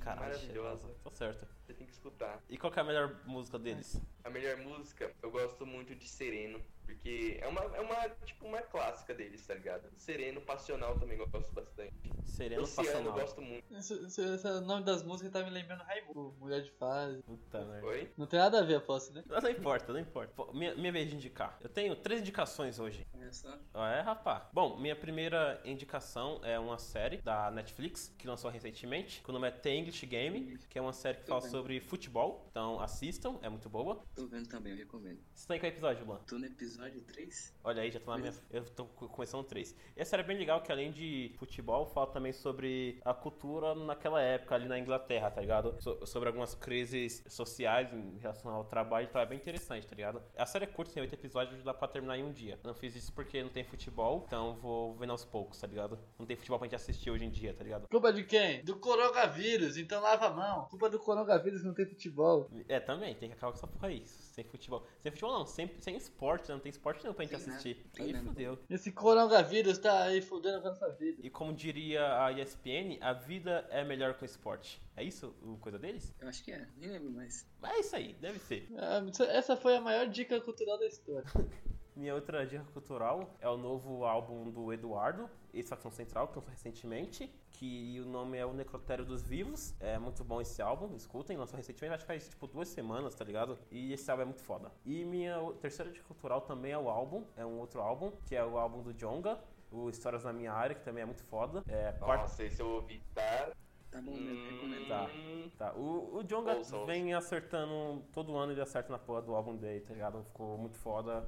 [0.00, 0.82] Caralho, maravilhosa.
[0.82, 0.94] cheirosa.
[1.04, 1.46] Tá certo.
[1.64, 2.42] Você tem que escutar.
[2.48, 4.00] E qual que é a melhor música deles?
[4.22, 6.60] A melhor música, eu gosto muito de Sereno.
[6.84, 9.88] Porque é uma, é uma, tipo, uma clássica deles, tá ligado?
[9.96, 11.94] Sereno, Passional também eu gosto bastante.
[12.26, 13.12] Sereno Oceano eu Passional.
[13.14, 13.74] gosto muito.
[13.74, 17.22] Esse, esse- esse nome das músicas tá me lembrando Raimundo, Mulher de Fase.
[17.22, 17.86] Puta merda.
[17.86, 18.12] Oi?
[18.18, 19.24] Não tem nada a ver, aposto, né?
[19.26, 20.30] Não, não importa, não importa.
[20.36, 21.56] Pô, minha, minha vez de indicar.
[21.62, 23.06] Eu tenho três indicações hoje.
[23.14, 23.58] Olha só.
[23.72, 24.50] Ah, é, rapá?
[24.52, 29.48] Bom, minha primeira indicação é uma série da Netflix que lançou recentemente, com o nome
[29.48, 31.40] é The English Game, que é uma série que fala.
[31.54, 32.48] Sobre futebol.
[32.50, 34.02] Então assistam, é muito boa.
[34.16, 35.20] Tô vendo também, eu recomendo.
[35.32, 36.18] Você tá em qual episódio, Luan?
[36.26, 37.54] Tô no episódio 3.
[37.62, 38.34] Olha aí, já tô na minha.
[38.50, 39.72] Eu tô co- começando três.
[39.96, 43.72] E a série é bem legal que além de futebol, fala também sobre a cultura
[43.76, 45.76] naquela época ali na Inglaterra, tá ligado?
[45.80, 50.20] So- sobre algumas crises sociais em relação ao trabalho, então é bem interessante, tá ligado?
[50.36, 52.58] A série é curta, tem oito episódios, dá pra terminar em um dia.
[52.64, 55.96] Eu não fiz isso porque não tem futebol, então vou vendo aos poucos, tá ligado?
[56.18, 57.86] Não tem futebol pra gente assistir hoje em dia, tá ligado?
[57.88, 58.64] Culpa de quem?
[58.64, 60.64] Do coronavírus, então lava a mão.
[60.68, 62.50] Culpa do coronavírus que não tem futebol.
[62.68, 64.04] É, também, tem que acabar com essa porra aí.
[64.06, 64.86] Sem futebol.
[65.02, 66.54] Sem futebol não, sem, sem esporte, né?
[66.54, 67.86] não tem esporte não pra gente Tem nada, assistir.
[67.92, 68.24] tem Aí nada.
[68.26, 68.58] fudeu.
[68.70, 71.18] Esse coronavírus tá aí fudendo com a nossa vida.
[71.22, 74.82] E como diria a ESPN, a vida é melhor com esporte.
[74.96, 76.14] É isso o coisa deles?
[76.20, 77.46] Eu acho que é, nem lembro mais.
[77.60, 78.68] Mas é isso aí, deve ser.
[78.76, 81.24] Ah, Essa foi a maior dica cultural da história.
[81.96, 87.32] Minha outra dica cultural é o novo álbum do Eduardo, Extração Central, que lançou recentemente,
[87.52, 89.74] que o nome é O Necrotério dos Vivos.
[89.78, 93.24] É muito bom esse álbum, escutem, lançou recentemente, acho que faz tipo duas semanas, tá
[93.24, 93.56] ligado?
[93.70, 94.72] E esse álbum é muito foda.
[94.84, 98.44] E minha terceira dica cultural também é o álbum, é um outro álbum, que é
[98.44, 99.38] o álbum do Jonga,
[99.70, 101.62] o Histórias na Minha Área, que também é muito foda.
[101.68, 103.52] É, Nossa, esse eu ouvi, tá?
[103.92, 104.88] Tá bom mesmo, recomendo.
[104.88, 105.08] Tá.
[105.14, 109.54] Hum, Tá, o, o Jonga vem acertando, todo ano ele acerta na porra do álbum
[109.56, 110.24] dele, tá ligado?
[110.24, 111.24] Ficou muito foda.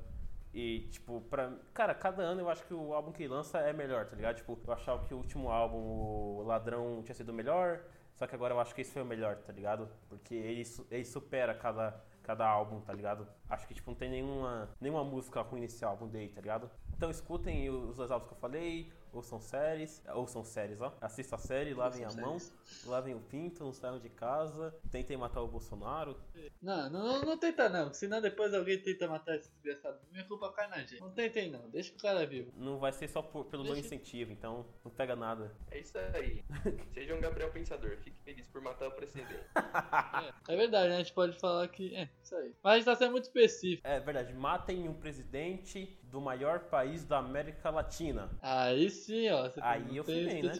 [0.56, 1.52] E, tipo, pra.
[1.74, 4.36] Cara, cada ano eu acho que o álbum que lança é melhor, tá ligado?
[4.36, 7.82] Tipo, eu achava que o último álbum, o Ladrão, tinha sido melhor,
[8.14, 9.86] só que agora eu acho que esse foi o melhor, tá ligado?
[10.08, 13.28] Porque ele, ele supera cada, cada álbum, tá ligado?
[13.48, 16.70] Acho que, tipo, não tem nenhuma, nenhuma música ruim nesse álbum dele, tá ligado?
[16.96, 20.92] Então escutem os dois álbuns que eu falei, ouçam séries, ouçam séries, ó.
[21.00, 22.38] Assista a série, lavem a mão,
[22.86, 26.16] lavem o pinto, não saiam de casa, tentem matar o Bolsonaro.
[26.60, 29.98] Não, não, não tenta não, senão depois alguém tenta matar esse desgraçado.
[30.10, 31.00] Minha culpa cai na gente.
[31.00, 32.50] Não tentem não, deixa o cara vivo.
[32.56, 35.54] Não vai ser só por- pelo meu Deixa- incentivo, então não pega nada.
[35.70, 36.42] É isso aí.
[36.94, 37.96] Seja um Gabriel Pensador.
[37.98, 39.34] Fique feliz por matar o presidente.
[40.48, 40.94] É, é verdade, né?
[40.96, 41.94] A gente pode falar que.
[41.94, 42.54] É, isso aí.
[42.62, 43.86] Mas a gente tá sendo muito específico.
[43.86, 48.30] É verdade, matem um presidente do maior país da América Latina.
[48.40, 49.42] Aí sim, ó.
[49.42, 50.52] Você Aí eu fui bem, né?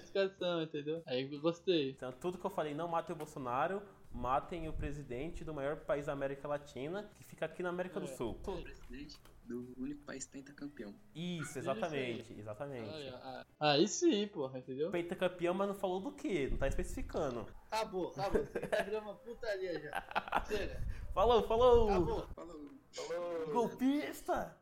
[0.62, 1.02] entendeu?
[1.06, 1.90] Aí eu gostei.
[1.90, 3.82] Então, tudo que eu falei, não matem o Bolsonaro,
[4.12, 8.06] matem o presidente do maior país da América Latina, que fica aqui na América do
[8.06, 8.08] É.
[8.16, 8.38] Sul.
[8.46, 10.92] O presidente do único país pentacampeão.
[11.14, 12.90] Isso, exatamente, exatamente.
[12.90, 13.16] Aí, ó.
[13.16, 14.90] Ah, Aí sim, porra, entendeu?
[14.90, 17.46] Peita campeão, mas não falou do que, não tá especificando.
[17.70, 18.42] Acabou, acabou.
[18.42, 20.04] Esse programa putaria já.
[20.48, 20.82] Chega,
[21.14, 21.88] Falou, falou!
[21.90, 22.26] acabou.
[22.34, 22.76] Falou!
[22.90, 23.46] Falou!
[23.52, 24.56] Golpista!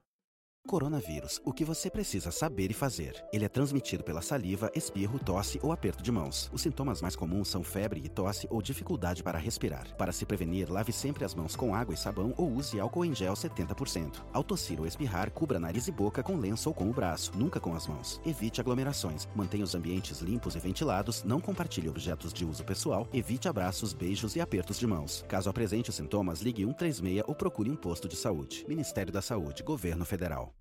[0.67, 3.23] Coronavírus, o que você precisa saber e fazer.
[3.31, 6.51] Ele é transmitido pela saliva, espirro, tosse ou aperto de mãos.
[6.53, 9.95] Os sintomas mais comuns são febre e tosse ou dificuldade para respirar.
[9.97, 13.15] Para se prevenir, lave sempre as mãos com água e sabão ou use álcool em
[13.15, 14.25] gel 70%.
[14.33, 17.61] Ao tossir ou espirrar, cubra nariz e boca com lenço ou com o braço, nunca
[17.61, 18.21] com as mãos.
[18.25, 23.49] Evite aglomerações, mantenha os ambientes limpos e ventilados, não compartilhe objetos de uso pessoal, evite
[23.49, 25.25] abraços, beijos e apertos de mãos.
[25.29, 28.65] Caso apresente os sintomas, ligue 136 ou procure um posto de saúde.
[28.67, 30.54] Ministério da Saúde, Governo Federal.